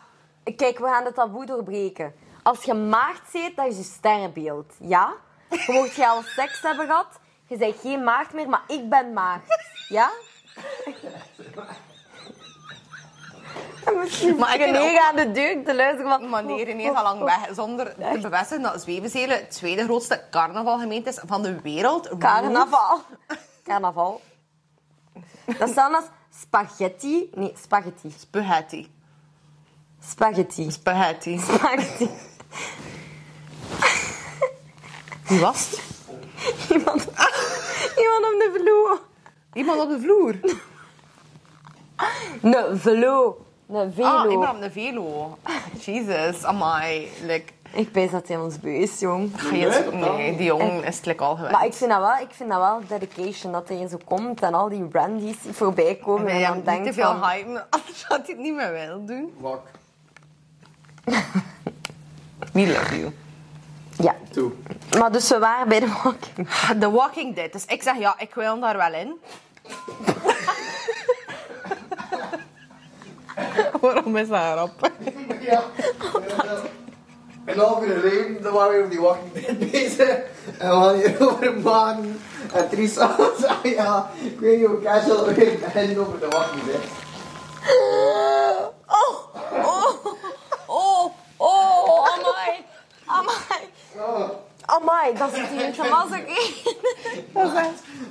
[0.56, 2.14] Kijk, we gaan het taboe doorbreken.
[2.42, 4.72] Als je maagd zit, dat is je sterrenbeeld.
[4.80, 5.12] Ja?
[5.50, 7.06] Je mocht je al seks hebben gehad,
[7.46, 9.42] je bent geen maagd meer, maar ik ben maagd.
[9.88, 10.10] Ja?
[13.94, 16.28] Misschien Maar ik maar ook- aan de deur te luisteren van...
[16.28, 17.48] Maar nee, René is al lang weg.
[17.54, 22.08] Zonder te bevestigen dat Zwevenzelen het tweede grootste carnavalgemeente is van de wereld.
[22.18, 23.00] Carnaval.
[23.66, 24.20] Carnaval.
[25.58, 26.04] Dat staat als
[26.40, 27.30] spaghetti.
[27.34, 28.10] Nee, spaghetti.
[28.18, 28.90] Spaghetti.
[30.00, 30.70] Spaghetti.
[30.70, 31.38] Spaghetti.
[31.38, 32.10] Spaghetti.
[35.28, 35.82] Wie was het?
[36.70, 37.06] Iemand,
[37.96, 39.00] iemand op de vloer.
[39.52, 40.34] Iemand op de vloer.
[42.42, 43.46] Een velo.
[43.68, 44.08] Een velo.
[44.08, 45.38] Ah, iemand op de velo.
[45.80, 47.10] Jesus, amai.
[47.22, 49.50] Like, Ik weet dat hij ons beu is, jong.
[49.92, 51.52] nee, die jongen is het al gewend.
[51.52, 54.54] Maar ik vind, dat wel, ik vind dat wel dedication, dat hij zo komt en
[54.54, 56.24] al die brandies voorbij komen.
[56.24, 57.28] Nee, en ja, dan niet denkt te veel van...
[57.28, 59.34] hype, anders gaat hij het niet meer willen doen.
[59.38, 59.62] Wak.
[62.52, 63.12] We love you.
[63.98, 64.14] Ja.
[64.30, 64.52] Toe.
[64.98, 66.48] Maar dus we waren bij de walking.
[66.80, 67.52] The Walking Dead.
[67.52, 69.16] Dus ik zeg ja, ik wil daar wel in.
[73.80, 74.90] Waarom is dat erop?
[75.40, 75.62] Ja.
[77.46, 80.08] En half uur geleden dan waren we op die Walking Dead bezig.
[80.58, 82.20] En we hadden hier over man.
[82.52, 86.82] En Trisha zei ja, ik weet niet hoe casual weer beginnen over de Walking Dead.
[88.86, 89.14] Oh,
[89.66, 90.06] oh,
[90.66, 92.64] oh, oh, amai.
[93.06, 93.70] Amai.
[93.96, 94.28] Oh,
[94.66, 96.50] Amai, dat is hier een massacre.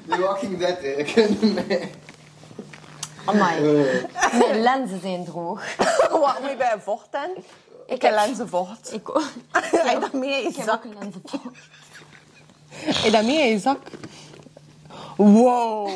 [0.06, 0.88] die Walking Dead, hè.
[0.88, 1.92] ik ken mij.
[3.26, 3.58] Amai.
[3.58, 5.62] Eh, Mijn lenzen zijn droog.
[6.10, 7.30] Wat moet je bij een vocht dan?
[7.86, 8.94] Ik heb lenzenvocht.
[8.94, 9.24] Ik ook.
[9.72, 10.76] Heb dat mee in je Ik heb zak?
[10.76, 11.44] ook een lenzenvocht.
[12.70, 13.80] Heb je dat mee in je zak?
[15.18, 15.90] Wow.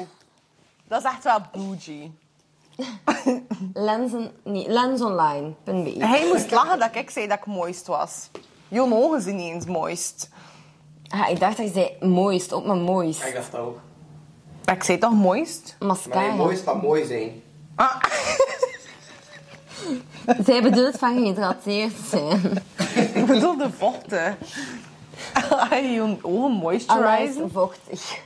[0.87, 2.17] Dat is echt wel bougie.
[3.73, 5.95] Lenzen, nee, lensonline.be.
[6.05, 8.29] Hij moest lachen dat ik zei dat ik mooist was.
[8.67, 10.29] Jouw ogen zijn niet eens mooist.
[11.03, 13.23] Ja, ik dacht dat je zei mooist, op mijn mooist.
[13.23, 13.79] Ik dacht dat ook.
[14.65, 15.75] Ik zei toch mooist?
[15.79, 16.19] Maar Mascara.
[16.21, 17.41] nee, mooi is van mooi zijn.
[17.75, 17.95] Ah.
[20.45, 22.63] Zij bedoelt van gehydrateerd zijn.
[23.13, 24.37] Ik bedoel de vochten.
[25.33, 27.51] Ga je ogen moisturizen?
[27.51, 28.17] vochtig.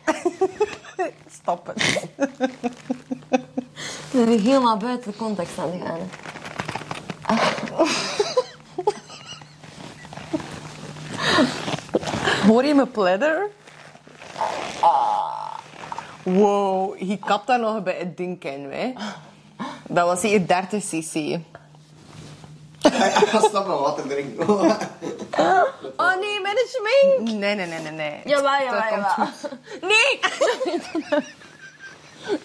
[1.41, 2.07] Stop het.
[4.11, 5.99] We zijn helemaal buiten de context aan het gaan.
[12.47, 13.49] Hoor je me pledder?
[16.23, 18.93] Wow, je kapt daar nog bij het ding in, hè?
[19.87, 21.13] Dat was hier 30 cc.
[22.83, 24.47] Ik ga snap maar water drinken.
[25.97, 27.39] Oh nee, met een schmink!
[27.39, 28.21] Nee, nee, nee, nee, nee.
[28.25, 29.25] Jawel, jawel, Dat komt jawel.
[29.25, 29.51] goed.
[29.89, 30.19] Nee!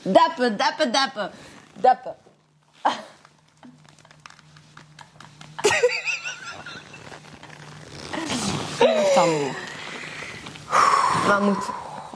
[0.02, 1.30] Deppen, deppen, deppen.
[1.74, 2.16] Deppen.
[9.14, 9.52] Tamu.
[11.26, 11.68] Maar moet.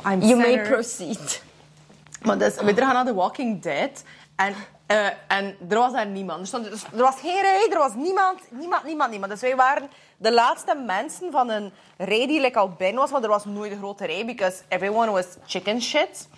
[0.07, 1.43] I'm You may proceed.
[2.23, 4.03] Maar dus, we gaan naar The Walking Dead.
[4.37, 4.55] En,
[4.93, 6.41] eh, en er was daar niemand.
[6.41, 8.41] Er, stond, dus- er was geen rij, er was niemand.
[8.51, 9.33] Niemand, niemand, niemand.
[9.33, 13.11] Dus wij waren de laatste mensen van een rij die like, al binnen was.
[13.11, 16.29] Maar er was nooit een grote rij, because everyone was chicken shit.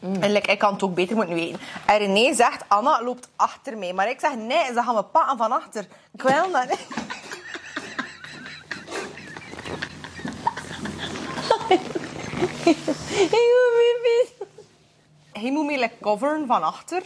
[0.00, 1.60] En like, ik kan het ook beter moeten weten.
[1.86, 3.92] En René zegt, Anna loopt achter mij.
[3.92, 5.86] Maar ik zeg, nee, ze gaan me pakken van achter.
[6.12, 6.86] Ik wil dat niet.
[15.32, 17.02] Hij moet me like, coveren van achter.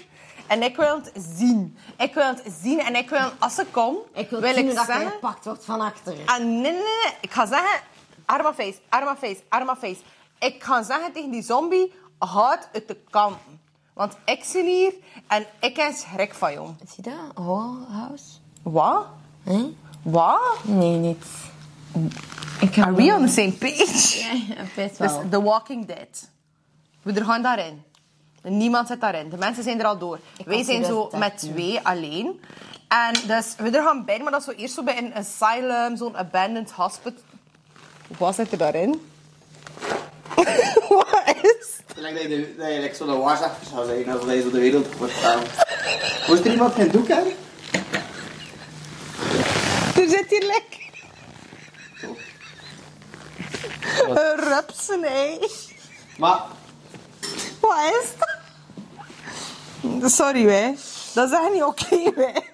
[0.52, 1.76] En ik wil het zien.
[1.98, 2.80] Ik wil het zien.
[2.80, 5.10] En ik wil, als ze komt, Ik wil, wil zien ik dat zeggen...
[5.10, 6.16] gepakt wordt van achter.
[6.26, 7.12] Ah, nee, nee, nee.
[7.20, 7.80] Ik ga zeggen...
[8.24, 10.00] Arma face, arma face, arma face.
[10.38, 11.92] Ik ga zeggen tegen die zombie...
[12.18, 13.60] Houd uit de kanten.
[13.92, 14.92] Want ik zit hier
[15.26, 16.68] en ik heb schrik van jou.
[16.86, 17.44] Zie je dat?
[17.88, 18.24] House?
[18.62, 19.06] Wat?
[19.44, 19.64] Huh?
[20.02, 20.64] Wat?
[20.64, 21.24] Nee, niet.
[22.60, 24.18] Ik Are we on the same page?
[24.48, 25.28] Ja, best Dus wel.
[25.28, 26.30] The Walking Dead.
[27.02, 27.82] We gaan daarin.
[28.42, 29.28] Niemand zit daarin.
[29.28, 30.18] De mensen zijn er al door.
[30.44, 31.18] Wij zijn zo 2013.
[31.18, 32.40] met twee alleen.
[32.88, 35.96] En dus we er gaan bij, maar dat is zo eerst zo bij een asylum,
[35.96, 37.22] zo'n abandoned hospital.
[38.18, 38.90] Wat zit er daarin?
[40.88, 41.66] Wat is?
[41.86, 44.42] Het lijkt dat je, de- dat je like, zo de waarschuwer zou zijn, als je
[44.42, 45.40] zo de wereld wordt gaan.
[46.28, 47.32] Moest er iemand geen doek hebben?
[49.96, 50.80] Er zit hier lekker.
[54.08, 55.38] Een rupsen, hé.
[56.18, 56.40] Maar,
[57.60, 58.31] Wat is dat?
[60.04, 60.76] Sorry, wij.
[61.14, 62.44] Dat is echt niet oké, wij.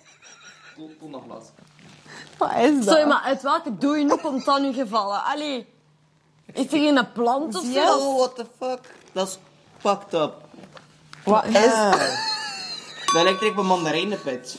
[0.76, 1.52] doe, nog wat.
[2.38, 2.94] Wat is dat?
[2.94, 5.24] Sorry, maar uit welke dooi komt dat nu gevallen?
[5.24, 5.66] Allee.
[6.52, 7.96] Is er hier een plant of zo?
[7.96, 8.94] Oh, what the fuck?
[9.12, 9.38] Dat is
[9.78, 10.32] fucked up.
[11.24, 11.92] Wat is Ah.
[13.12, 14.58] Dat lijkt ik op een mandarijnenpit.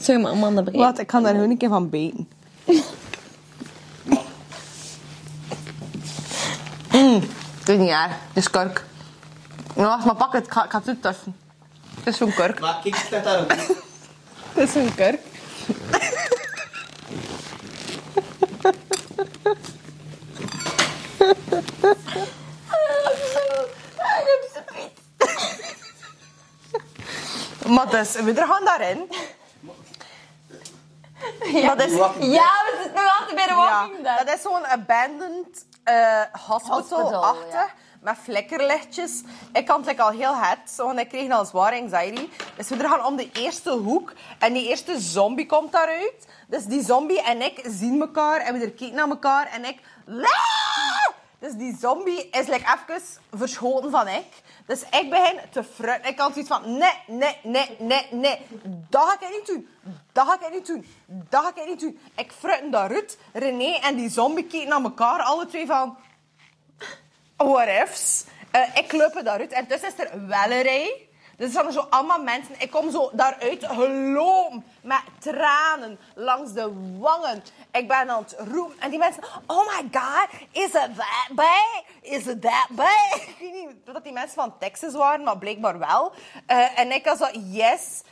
[0.00, 0.78] Sorry, maar man, dat breekt.
[0.78, 0.98] Wat?
[0.98, 2.28] Ik kan daar gewoon een keer van beten.
[6.92, 7.20] Mm,
[7.58, 8.12] het is niet erg.
[8.32, 8.48] Het is.
[9.74, 10.46] Nou, wacht maar pak het.
[10.46, 11.36] Ik ga, ik ga het toetuffen.
[11.96, 12.60] Het is zo'n kurk.
[12.60, 13.46] Maar kijk, staat daar een
[14.54, 15.20] Het is zo'n kurk.
[27.66, 29.08] Maar dus, we gaan daarin.
[31.66, 34.26] Dat is, Ja, we zitten nog altijd bij de ja, Walking Dead.
[34.26, 37.52] dat is zo'n abandoned eh, Hospital, hospital-achtig.
[37.52, 37.68] ja.
[38.00, 39.22] Met flikkerlichtjes.
[39.52, 42.28] Ik had het like, al heel het, want ik kreeg al zware anxiety.
[42.56, 46.26] Dus we gaan om de eerste hoek en die eerste zombie komt daaruit.
[46.46, 49.80] Dus die zombie en ik zien elkaar en we kijken naar elkaar en ik...
[51.40, 54.26] Dus die zombie is like, even verschoten van ik.
[54.66, 56.10] Dus ik begin te frutten.
[56.10, 58.46] Ik had zoiets van, nee, nee, nee, nee, nee.
[58.88, 59.68] Dat ga ik niet doen.
[60.12, 60.86] Dat ga ik niet doen.
[61.06, 61.98] Dat ga ik niet doen.
[62.16, 63.18] Ik frutten daaruit.
[63.32, 65.22] René en die zombie kijken naar elkaar.
[65.22, 65.96] Alle twee van,
[67.38, 68.24] what ifs.
[68.50, 69.52] Eh, ik loop daaruit.
[69.52, 71.08] En tussen is er wel een rij.
[71.36, 72.54] Dus er zo allemaal mensen.
[72.58, 74.64] Ik kom zo daaruit gelopen.
[74.82, 77.42] Met tranen langs de wangen.
[77.72, 78.80] Ik ben aan het roepen.
[78.80, 79.22] En die mensen...
[79.46, 81.82] Oh my god, is it that bad?
[82.02, 83.14] Is it that bad?
[83.28, 86.12] Ik weet niet dat die mensen van Texas waren, maar blijkbaar wel.
[86.46, 87.26] Eh, en ik was zo...
[87.32, 88.02] Yes,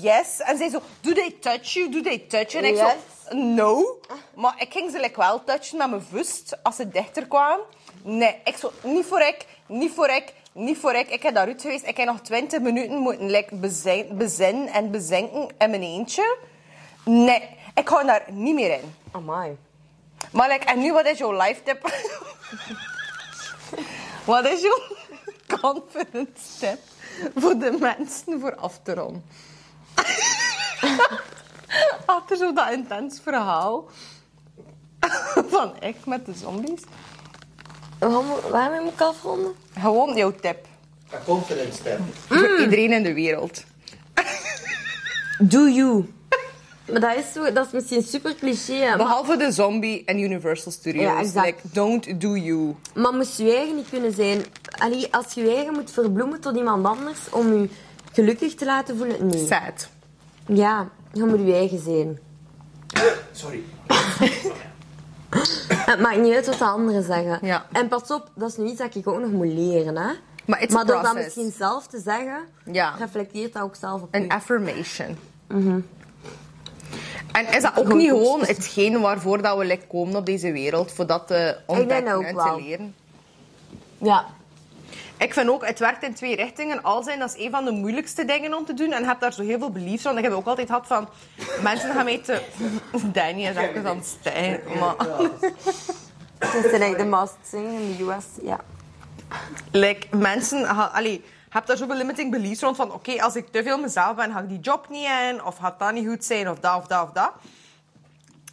[0.00, 0.40] yes.
[0.40, 0.80] En zij zo...
[1.00, 1.88] Do they touch you?
[1.90, 2.64] Do they touch you?
[2.64, 2.92] En ik Yes.
[3.28, 3.36] zo...
[3.36, 4.00] No.
[4.34, 7.64] Maar ik ging ze like, wel touchen met mijn vuist als ze dichter kwamen.
[8.06, 8.72] Nee, ik zo...
[8.82, 11.08] Niet voor ik, niet voor ik, niet voor ik.
[11.08, 11.86] Ik heb daaruit geweest.
[11.86, 16.36] Ik heb nog 20 minuten moeten like, bezin, bezinnen en bezinken in mijn eentje.
[17.04, 18.94] Nee, ik ga daar niet meer in.
[19.10, 19.56] Amai.
[20.32, 21.82] Maar like, en nu, wat is jouw life tip?
[24.24, 24.80] wat is jouw
[25.60, 26.78] confidence tip
[27.34, 29.24] voor de mensen voor af te ronden?
[32.06, 33.88] Achter zo dat intens verhaal
[35.48, 36.82] van ik met de zombies.
[37.98, 39.52] Waarom, waarom moet ik afronden?
[39.78, 40.66] Gewoon jouw tip
[41.10, 41.98] Een confidence tip.
[42.28, 43.64] voor iedereen in de wereld.
[45.38, 46.14] Do you.
[46.90, 48.72] Maar dat is, zo, dat is misschien super cliché.
[48.74, 51.04] hè, Maar, Behalve de zombie en Universal Studios.
[51.04, 51.46] Ja, exact.
[51.46, 52.74] Like, don't do you.
[52.94, 54.44] maar moest je eigen niet kunnen zijn...
[54.78, 57.68] Allee, als je je eigen moet verbloemen tot iemand anders om je
[58.12, 59.26] gelukkig te laten voelen...
[59.26, 59.46] Nee.
[59.46, 59.88] Sad.
[60.46, 62.18] Ja, je moet je eigen zijn.
[63.32, 63.62] Sorry.
[65.90, 67.38] Het maakt niet uit wat de anderen zeggen.
[67.42, 67.66] Ja.
[67.72, 69.96] En pas op, dat is nu iets dat ik ook nog moet leren.
[69.96, 70.12] Hè?
[70.44, 72.94] Maar it's door dat misschien zelf te zeggen, Ja.
[72.98, 75.18] reflecteert dat ook zelf op Een affirmation.
[77.32, 80.92] En is dat ook niet gewoon hetgeen waarvoor dat we komen op deze wereld?
[80.92, 82.94] Voor dat te ontdekken en te leren?
[83.98, 84.26] Ja.
[85.18, 86.82] Ik vind ook, het werkt in twee richtingen.
[86.82, 88.92] Al zijn, dat is een van de moeilijkste dingen om te doen.
[88.92, 90.18] En je hebt daar zo heel veel beliefs van.
[90.18, 91.08] Ik heb ook altijd gehad van...
[91.62, 92.42] Mensen gaan mij te...
[93.12, 94.78] Danny is even aan het stijgen.
[94.78, 94.94] Maar...
[96.38, 98.24] Het is like de Masked Singer in de US.
[98.42, 98.60] Ja.
[99.72, 100.66] Like, mensen...
[100.92, 102.92] Allee, je hebt daar zoveel limiting beliefs rond van...
[102.92, 105.44] Oké, als ik te veel mezelf ben, ga ik die job niet in.
[105.44, 107.32] Of gaat dat niet goed zijn, of dat, of dat, of dat.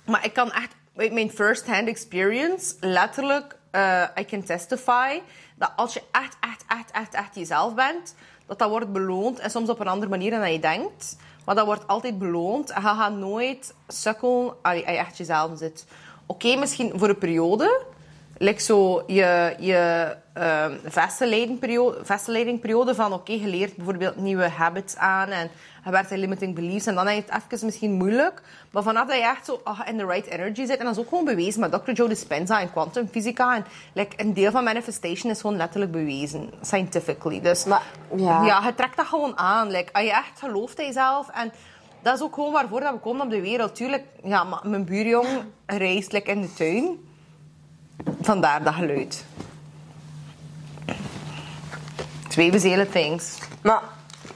[0.05, 0.75] Maar ik kan echt...
[0.93, 3.57] Mijn first-hand experience, letterlijk...
[3.73, 5.21] eh, I can testify
[5.55, 8.15] dat als je echt, echt, echt, echt, echt jezelf bent...
[8.45, 9.39] Dat dat wordt beloond.
[9.39, 11.17] En soms op een andere manier dan je denkt.
[11.45, 12.69] Maar dat wordt altijd beloond.
[12.69, 15.85] En je gaat nooit sukkelen als je echt jezelf zit.
[16.25, 17.81] Oké, misschien voor een periode...
[18.37, 25.29] Like zo je, je ehm vastleidingperiode, vastleidingperiode van oké, je leert bijvoorbeeld nieuwe habits aan
[25.29, 25.49] en
[25.85, 28.41] je werkt in limiting beliefs en dan is het even misschien moeilijk.
[28.71, 30.99] Maar vanaf dat je echt zo ah, in the right energy zit, en dat is
[30.99, 31.91] ook gewoon bewezen met Dr.
[31.91, 33.55] Joe Dispenza en kwantumfysica.
[33.55, 37.41] En like, een deel van manifestation is gewoon letterlijk bewezen, scientifically.
[37.41, 37.83] Dus Maar,
[38.15, 38.45] ja.
[38.45, 39.71] ja, je trekt dat gewoon aan.
[39.71, 41.51] Like, als je echt gelooft in jezelf en
[42.01, 43.75] dat is ook gewoon waarvoor dat we komen op de wereld.
[43.75, 45.27] Tuurlijk, ja, maar mijn buurjong
[45.65, 47.11] reist like, in de tuin.
[48.21, 49.25] Vandaar dat geluid.
[52.27, 53.37] Twee bezele things.
[53.61, 53.81] Maar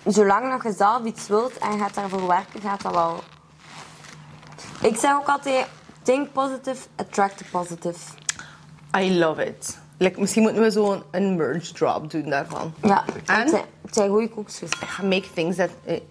[0.05, 3.23] zolang nog je zelf iets wilt en je gaat daarvoor werken, gaat dat wel.
[4.81, 5.67] Ik zeg ook altijd:
[6.01, 7.99] think positive, attract positive.
[8.97, 9.77] I love it.
[9.97, 12.73] Like, misschien moeten we zo'n een merge drop doen daarvan.
[12.81, 13.39] Ja, En?
[13.39, 14.69] het zijn, het zijn goede koekjes.
[15.01, 15.69] Make things that...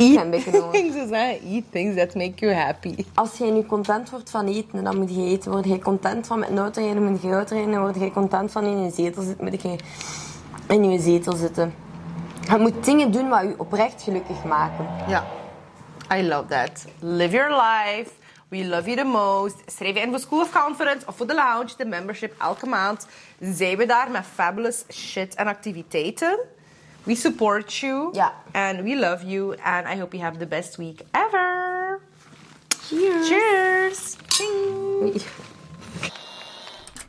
[0.00, 0.80] een beetje nodig.
[0.80, 3.04] Ik zou zeggen, eat things that make you happy.
[3.14, 5.50] Als jij nu content wordt van eten, dan moet je eten.
[5.50, 7.80] Word je content van met een auto rijden, moet je auto rijden.
[7.80, 9.76] Word je content van in je zetel zitten, moet je
[10.66, 11.74] in je zetel zitten.
[12.48, 14.86] Je moet dingen doen wat je oprecht gelukkig maken.
[15.08, 15.24] Ja.
[16.14, 16.86] I love that.
[16.98, 18.10] Live your life.
[18.48, 19.56] We love you the most.
[19.66, 22.34] Schrijf je in voor School of Conference of voor de Lounge, de membership.
[22.40, 23.06] Elke maand
[23.40, 26.38] zijn we daar met fabulous shit en activiteiten.
[27.06, 28.12] We support you.
[28.14, 28.32] Ja.
[28.54, 29.54] And we love you.
[29.64, 32.00] And I hope you have the best week ever.
[32.88, 33.28] Cheers!
[33.28, 34.16] Cheers.
[34.40, 35.22] Oei.